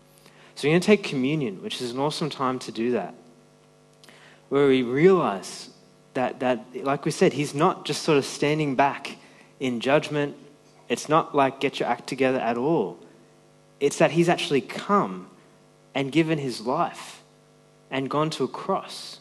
So, 0.55 0.67
we're 0.67 0.73
going 0.73 0.81
to 0.81 0.85
take 0.85 1.03
communion, 1.03 1.63
which 1.63 1.81
is 1.81 1.91
an 1.91 1.99
awesome 1.99 2.29
time 2.29 2.59
to 2.59 2.71
do 2.71 2.91
that, 2.91 3.15
where 4.49 4.67
we 4.67 4.83
realize 4.83 5.69
that, 6.13 6.41
that, 6.41 6.63
like 6.83 7.05
we 7.05 7.11
said, 7.11 7.33
He's 7.33 7.55
not 7.55 7.85
just 7.85 8.03
sort 8.03 8.19
of 8.19 8.25
standing 8.25 8.75
back 8.75 9.17
in 9.59 9.79
judgment. 9.79 10.35
It's 10.89 11.09
not 11.09 11.35
like 11.35 11.59
get 11.59 11.79
your 11.79 11.89
act 11.89 12.07
together 12.07 12.39
at 12.39 12.57
all. 12.57 12.99
It's 13.79 13.97
that 13.97 14.11
He's 14.11 14.29
actually 14.29 14.61
come 14.61 15.29
and 15.95 16.11
given 16.11 16.37
His 16.37 16.61
life 16.61 17.23
and 17.89 18.09
gone 18.09 18.29
to 18.31 18.43
a 18.43 18.47
cross 18.47 19.19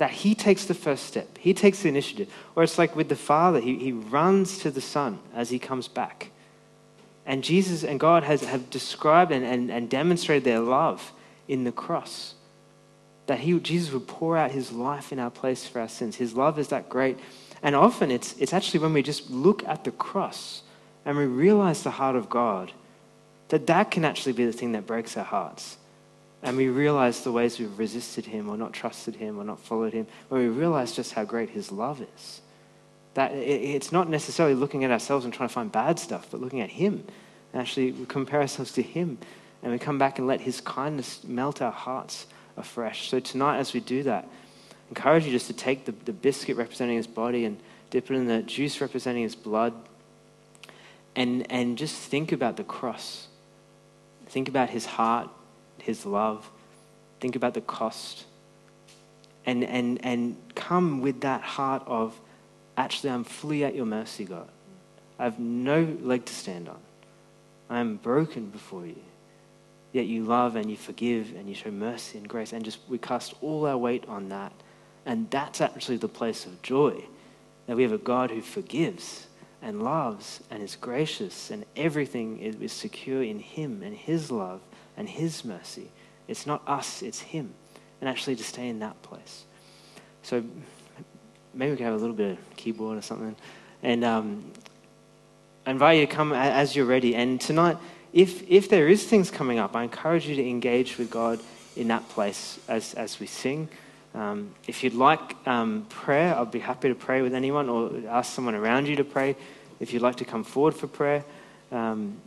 that 0.00 0.10
he 0.10 0.34
takes 0.34 0.64
the 0.64 0.72
first 0.72 1.04
step. 1.04 1.36
He 1.36 1.52
takes 1.52 1.82
the 1.82 1.90
initiative. 1.90 2.32
Or 2.56 2.62
it's 2.62 2.78
like 2.78 2.96
with 2.96 3.10
the 3.10 3.16
Father, 3.16 3.60
he, 3.60 3.76
he 3.76 3.92
runs 3.92 4.56
to 4.60 4.70
the 4.70 4.80
Son 4.80 5.18
as 5.34 5.50
he 5.50 5.58
comes 5.58 5.88
back. 5.88 6.30
And 7.26 7.44
Jesus 7.44 7.84
and 7.84 8.00
God 8.00 8.22
has, 8.22 8.40
have 8.40 8.70
described 8.70 9.30
and, 9.30 9.44
and, 9.44 9.70
and 9.70 9.90
demonstrated 9.90 10.44
their 10.44 10.60
love 10.60 11.12
in 11.48 11.64
the 11.64 11.70
cross. 11.70 12.34
That 13.26 13.40
he, 13.40 13.60
Jesus 13.60 13.92
would 13.92 14.08
pour 14.08 14.38
out 14.38 14.52
his 14.52 14.72
life 14.72 15.12
in 15.12 15.18
our 15.18 15.30
place 15.30 15.66
for 15.66 15.80
our 15.80 15.88
sins. 15.88 16.16
His 16.16 16.32
love 16.32 16.58
is 16.58 16.68
that 16.68 16.88
great. 16.88 17.18
And 17.62 17.76
often 17.76 18.10
it's, 18.10 18.34
it's 18.38 18.54
actually 18.54 18.80
when 18.80 18.94
we 18.94 19.02
just 19.02 19.30
look 19.30 19.62
at 19.68 19.84
the 19.84 19.90
cross 19.90 20.62
and 21.10 21.18
we 21.18 21.26
realize 21.26 21.82
the 21.82 21.90
heart 21.90 22.14
of 22.14 22.30
God, 22.30 22.70
that 23.48 23.66
that 23.66 23.90
can 23.90 24.04
actually 24.04 24.32
be 24.32 24.46
the 24.46 24.52
thing 24.52 24.70
that 24.72 24.86
breaks 24.86 25.16
our 25.16 25.24
hearts 25.24 25.76
and 26.40 26.56
we 26.56 26.68
realize 26.68 27.24
the 27.24 27.32
ways 27.32 27.58
we've 27.58 27.76
resisted 27.76 28.26
him 28.26 28.48
or 28.48 28.56
not 28.56 28.72
trusted 28.72 29.16
him 29.16 29.36
or 29.36 29.42
not 29.42 29.58
followed 29.58 29.92
him, 29.92 30.06
when 30.28 30.40
we 30.40 30.46
realize 30.46 30.94
just 30.94 31.14
how 31.14 31.24
great 31.24 31.50
his 31.50 31.72
love 31.72 32.00
is. 32.14 32.42
That 33.14 33.32
it's 33.32 33.90
not 33.90 34.08
necessarily 34.08 34.54
looking 34.54 34.84
at 34.84 34.92
ourselves 34.92 35.24
and 35.24 35.34
trying 35.34 35.48
to 35.48 35.52
find 35.52 35.72
bad 35.72 35.98
stuff, 35.98 36.28
but 36.30 36.40
looking 36.40 36.60
at 36.60 36.70
him. 36.70 37.04
And 37.52 37.60
actually, 37.60 37.90
we 37.90 38.06
compare 38.06 38.40
ourselves 38.40 38.70
to 38.74 38.82
him 38.82 39.18
and 39.64 39.72
we 39.72 39.80
come 39.80 39.98
back 39.98 40.20
and 40.20 40.28
let 40.28 40.42
his 40.42 40.60
kindness 40.60 41.24
melt 41.24 41.60
our 41.60 41.72
hearts 41.72 42.28
afresh. 42.56 43.10
So 43.10 43.18
tonight, 43.18 43.58
as 43.58 43.74
we 43.74 43.80
do 43.80 44.04
that, 44.04 44.26
I 44.26 44.88
encourage 44.90 45.26
you 45.26 45.32
just 45.32 45.48
to 45.48 45.54
take 45.54 45.86
the, 45.86 45.92
the 46.04 46.12
biscuit 46.12 46.56
representing 46.56 46.98
his 46.98 47.08
body 47.08 47.46
and 47.46 47.58
dip 47.90 48.12
it 48.12 48.14
in 48.14 48.28
the 48.28 48.44
juice 48.44 48.80
representing 48.80 49.24
his 49.24 49.34
blood 49.34 49.74
and, 51.16 51.50
and 51.50 51.76
just 51.76 51.96
think 51.96 52.32
about 52.32 52.56
the 52.56 52.64
cross. 52.64 53.26
Think 54.26 54.48
about 54.48 54.70
his 54.70 54.86
heart 54.86 55.28
his 55.82 56.06
love, 56.06 56.48
think 57.20 57.36
about 57.36 57.54
the 57.54 57.60
cost, 57.60 58.24
and, 59.46 59.64
and, 59.64 60.04
and 60.04 60.36
come 60.54 61.00
with 61.00 61.22
that 61.22 61.42
heart 61.42 61.82
of, 61.86 62.18
actually, 62.76 63.10
I'm 63.10 63.24
fully 63.24 63.64
at 63.64 63.74
your 63.74 63.86
mercy, 63.86 64.24
God. 64.24 64.48
I 65.18 65.24
have 65.24 65.38
no 65.38 65.96
leg 66.00 66.24
to 66.26 66.34
stand 66.34 66.68
on. 66.68 66.78
I 67.68 67.80
am 67.80 67.96
broken 67.96 68.46
before 68.46 68.86
you. 68.86 69.02
Yet 69.92 70.06
you 70.06 70.24
love 70.24 70.56
and 70.56 70.70
you 70.70 70.76
forgive 70.76 71.34
and 71.36 71.48
you 71.48 71.54
show 71.54 71.70
mercy 71.70 72.18
and 72.18 72.28
grace, 72.28 72.52
and 72.52 72.64
just 72.64 72.78
we 72.88 72.98
cast 72.98 73.34
all 73.40 73.66
our 73.66 73.76
weight 73.76 74.04
on 74.06 74.28
that. 74.28 74.52
And 75.04 75.28
that's 75.30 75.60
actually 75.60 75.96
the 75.96 76.08
place 76.08 76.46
of 76.46 76.62
joy 76.62 77.02
that 77.66 77.76
we 77.76 77.82
have 77.82 77.92
a 77.92 77.98
God 77.98 78.30
who 78.30 78.40
forgives 78.42 79.26
and 79.62 79.82
loves 79.82 80.40
and 80.50 80.62
is 80.62 80.76
gracious, 80.76 81.50
and 81.50 81.64
everything 81.76 82.38
is, 82.38 82.72
secure 82.72 83.22
in 83.22 83.38
Him 83.38 83.82
and 83.82 83.94
His 83.94 84.30
love 84.30 84.60
and 84.96 85.08
His 85.08 85.44
mercy. 85.44 85.90
It's 86.28 86.46
not 86.46 86.62
us, 86.66 87.02
it's 87.02 87.20
Him. 87.20 87.52
And 88.00 88.08
actually 88.08 88.36
to 88.36 88.44
stay 88.44 88.68
in 88.68 88.78
that 88.78 89.00
place. 89.02 89.44
So 90.22 90.42
maybe 91.52 91.72
we 91.72 91.76
can 91.76 91.86
have 91.86 91.94
a 91.94 91.98
little 91.98 92.16
bit 92.16 92.32
of 92.32 92.56
keyboard 92.56 92.96
or 92.96 93.02
something. 93.02 93.36
And 93.82 94.04
um, 94.04 94.50
I 95.66 95.72
invite 95.72 96.00
you 96.00 96.06
to 96.06 96.12
come 96.12 96.32
as 96.32 96.74
you're 96.74 96.86
ready. 96.86 97.14
And 97.14 97.40
tonight, 97.40 97.76
if, 98.12 98.48
if 98.48 98.68
there 98.68 98.88
is 98.88 99.04
things 99.04 99.30
coming 99.30 99.58
up, 99.58 99.76
I 99.76 99.82
encourage 99.82 100.26
you 100.26 100.36
to 100.36 100.48
engage 100.48 100.98
with 100.98 101.10
God 101.10 101.40
in 101.76 101.88
that 101.88 102.08
place 102.08 102.58
as, 102.68 102.94
as 102.94 103.20
we 103.20 103.26
sing. 103.26 103.68
Um, 104.14 104.54
if 104.66 104.82
you'd 104.82 104.94
like 104.94 105.36
um, 105.46 105.86
prayer, 105.88 106.36
I'd 106.36 106.50
be 106.50 106.58
happy 106.58 106.88
to 106.88 106.94
pray 106.94 107.22
with 107.22 107.34
anyone 107.34 107.68
or 107.68 107.92
ask 108.08 108.32
someone 108.32 108.54
around 108.54 108.88
you 108.88 108.96
to 108.96 109.04
pray. 109.04 109.36
If 109.78 109.92
you'd 109.92 110.02
like 110.02 110.16
to 110.16 110.24
come 110.24 110.44
forward 110.44 110.74
for 110.74 110.86
prayer. 110.86 111.24
Um, 111.70 112.20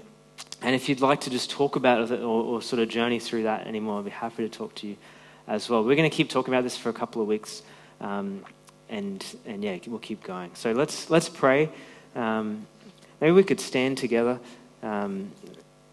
and 0.61 0.73
if 0.73 0.87
you'd 0.87 1.01
like 1.01 1.21
to 1.21 1.29
just 1.29 1.49
talk 1.49 1.75
about 1.75 2.09
it 2.09 2.19
or, 2.21 2.43
or, 2.43 2.61
sort 2.61 2.81
of 2.81 2.87
journey 2.87 3.19
through 3.19 3.43
that 3.43 3.67
anymore, 3.67 3.99
I'd 3.99 4.05
be 4.05 4.11
happy 4.11 4.43
to 4.43 4.49
talk 4.49 4.73
to 4.75 4.87
you 4.87 4.95
as 5.47 5.69
well. 5.69 5.83
We're 5.83 5.95
going 5.95 6.09
to 6.09 6.15
keep 6.15 6.29
talking 6.29 6.53
about 6.53 6.63
this 6.63 6.77
for 6.77 6.89
a 6.89 6.93
couple 6.93 7.21
of 7.21 7.27
weeks. 7.27 7.61
Um, 7.99 8.45
and, 8.89 9.25
and 9.45 9.63
yeah, 9.63 9.77
we'll 9.87 9.99
keep 9.99 10.23
going. 10.23 10.51
So 10.53 10.71
let's, 10.71 11.09
let's 11.09 11.27
pray. 11.27 11.69
Um, 12.15 12.65
maybe 13.19 13.31
we 13.31 13.43
could 13.43 13.59
stand 13.59 13.97
together. 13.97 14.39
Um, 14.81 15.31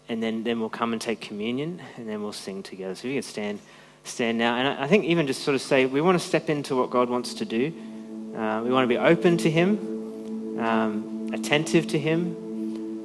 and 0.07 0.21
then, 0.21 0.43
then 0.43 0.59
we'll 0.59 0.69
come 0.69 0.93
and 0.93 1.01
take 1.01 1.21
communion, 1.21 1.81
and 1.95 2.07
then 2.07 2.21
we'll 2.21 2.33
sing 2.33 2.63
together. 2.63 2.95
So 2.95 3.07
if 3.07 3.13
you 3.13 3.17
could 3.17 3.29
stand 3.29 3.59
stand 4.03 4.37
now. 4.37 4.55
And 4.55 4.67
I 4.67 4.87
think 4.87 5.05
even 5.05 5.27
just 5.27 5.43
sort 5.43 5.55
of 5.55 5.61
say 5.61 5.85
we 5.85 6.01
want 6.01 6.19
to 6.19 6.25
step 6.25 6.49
into 6.49 6.75
what 6.75 6.89
God 6.89 7.09
wants 7.09 7.35
to 7.35 7.45
do. 7.45 7.73
Uh, 8.35 8.61
we 8.63 8.71
want 8.71 8.83
to 8.83 8.87
be 8.87 8.97
open 8.97 9.37
to 9.37 9.49
Him, 9.49 10.59
um, 10.59 11.29
attentive 11.33 11.87
to 11.87 11.99
Him. 11.99 12.35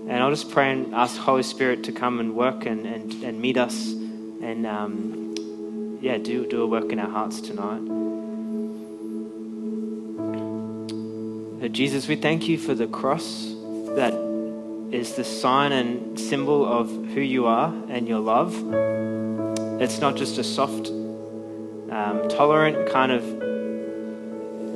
And 0.09 0.23
I'll 0.23 0.31
just 0.31 0.51
pray 0.51 0.71
and 0.71 0.95
ask 0.95 1.17
Holy 1.17 1.43
Spirit 1.43 1.85
to 1.85 1.93
come 1.93 2.21
and 2.21 2.37
work 2.37 2.65
and, 2.65 2.87
and, 2.87 3.13
and 3.25 3.41
meet 3.41 3.57
us 3.57 3.93
and, 4.41 4.65
um, 4.67 5.99
yeah, 6.01 6.19
do, 6.19 6.47
do 6.47 6.63
a 6.63 6.67
work 6.67 6.93
in 6.93 7.01
our 7.01 7.11
hearts 7.11 7.41
tonight. 7.41 7.81
But 11.61 11.73
Jesus, 11.73 12.07
we 12.07 12.15
thank 12.15 12.47
you 12.47 12.59
for 12.59 12.75
the 12.75 12.87
cross 12.87 13.53
that 13.97 14.15
is 14.93 15.15
the 15.15 15.25
sign 15.25 15.73
and 15.73 16.19
symbol 16.21 16.65
of 16.65 16.89
who 16.89 17.21
you 17.21 17.47
are 17.47 17.75
and 17.89 18.07
your 18.07 18.21
love. 18.21 18.55
It's 19.79 19.99
not 19.99 20.17
just 20.17 20.39
a 20.39 20.45
soft, 20.45 20.89
um, 20.89 22.29
tolerant 22.29 22.89
kind 22.91 23.13
of 23.13 23.23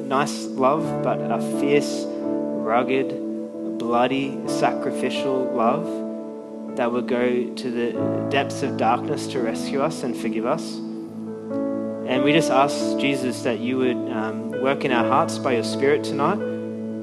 nice 0.07 0.45
love, 0.47 1.03
but 1.03 1.19
a 1.21 1.41
fierce, 1.59 2.05
rugged, 2.07 3.79
bloody, 3.79 4.39
sacrificial 4.47 5.45
love 5.55 6.77
that 6.77 6.93
will 6.93 7.01
go 7.01 7.55
to 7.55 7.71
the 7.71 8.29
depths 8.29 8.63
of 8.63 8.77
darkness 8.77 9.27
to 9.29 9.41
rescue 9.41 9.81
us 9.81 10.03
and 10.03 10.15
forgive 10.15 10.45
us. 10.45 10.75
And 10.75 12.23
we 12.23 12.33
just 12.33 12.51
ask, 12.51 12.99
Jesus, 12.99 13.43
that 13.45 13.61
you 13.61 13.79
would 13.79 14.13
um, 14.13 14.51
work 14.63 14.85
in 14.85 14.93
our 14.93 15.07
hearts 15.07 15.39
by 15.39 15.53
your 15.55 15.65
Spirit 15.65 16.05
tonight, 16.05 16.39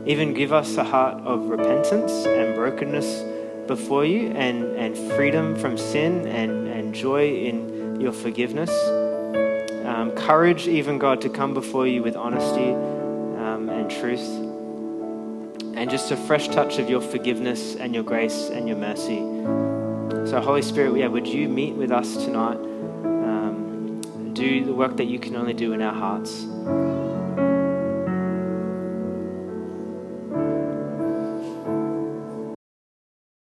even 0.05 0.33
give 0.33 0.53
us 0.53 0.77
a 0.77 0.83
heart 0.83 1.23
of 1.25 1.45
repentance 1.45 2.11
and 2.25 2.53
brokenness 2.53 3.23
before 3.67 4.05
you 4.05 4.29
and, 4.31 4.63
and 4.75 4.95
freedom 5.15 5.55
from 5.55 5.77
sin 5.77 6.27
and, 6.27 6.67
and 6.67 6.93
joy 6.93 7.27
in 7.27 7.76
your 7.99 8.11
forgiveness. 8.11 8.69
Um, 9.85 10.11
courage, 10.11 10.67
even 10.67 10.97
God, 10.97 11.21
to 11.21 11.29
come 11.29 11.53
before 11.53 11.87
you 11.87 12.03
with 12.03 12.15
honesty 12.15 12.71
um, 12.71 13.69
and 13.69 13.89
truth. 13.89 14.27
And 15.75 15.89
just 15.89 16.11
a 16.11 16.17
fresh 16.17 16.47
touch 16.47 16.79
of 16.79 16.89
your 16.89 17.01
forgiveness 17.01 17.75
and 17.75 17.93
your 17.93 18.03
grace 18.03 18.49
and 18.49 18.67
your 18.67 18.77
mercy. 18.77 19.19
So, 20.29 20.41
Holy 20.41 20.61
Spirit, 20.61 20.97
yeah, 20.97 21.07
would 21.07 21.27
you 21.27 21.47
meet 21.47 21.75
with 21.75 21.91
us 21.91 22.15
tonight? 22.25 22.57
Um, 22.57 24.01
do 24.33 24.65
the 24.65 24.73
work 24.73 24.97
that 24.97 25.05
you 25.05 25.19
can 25.19 25.35
only 25.35 25.53
do 25.53 25.73
in 25.73 25.81
our 25.81 25.93
hearts. 25.93 26.43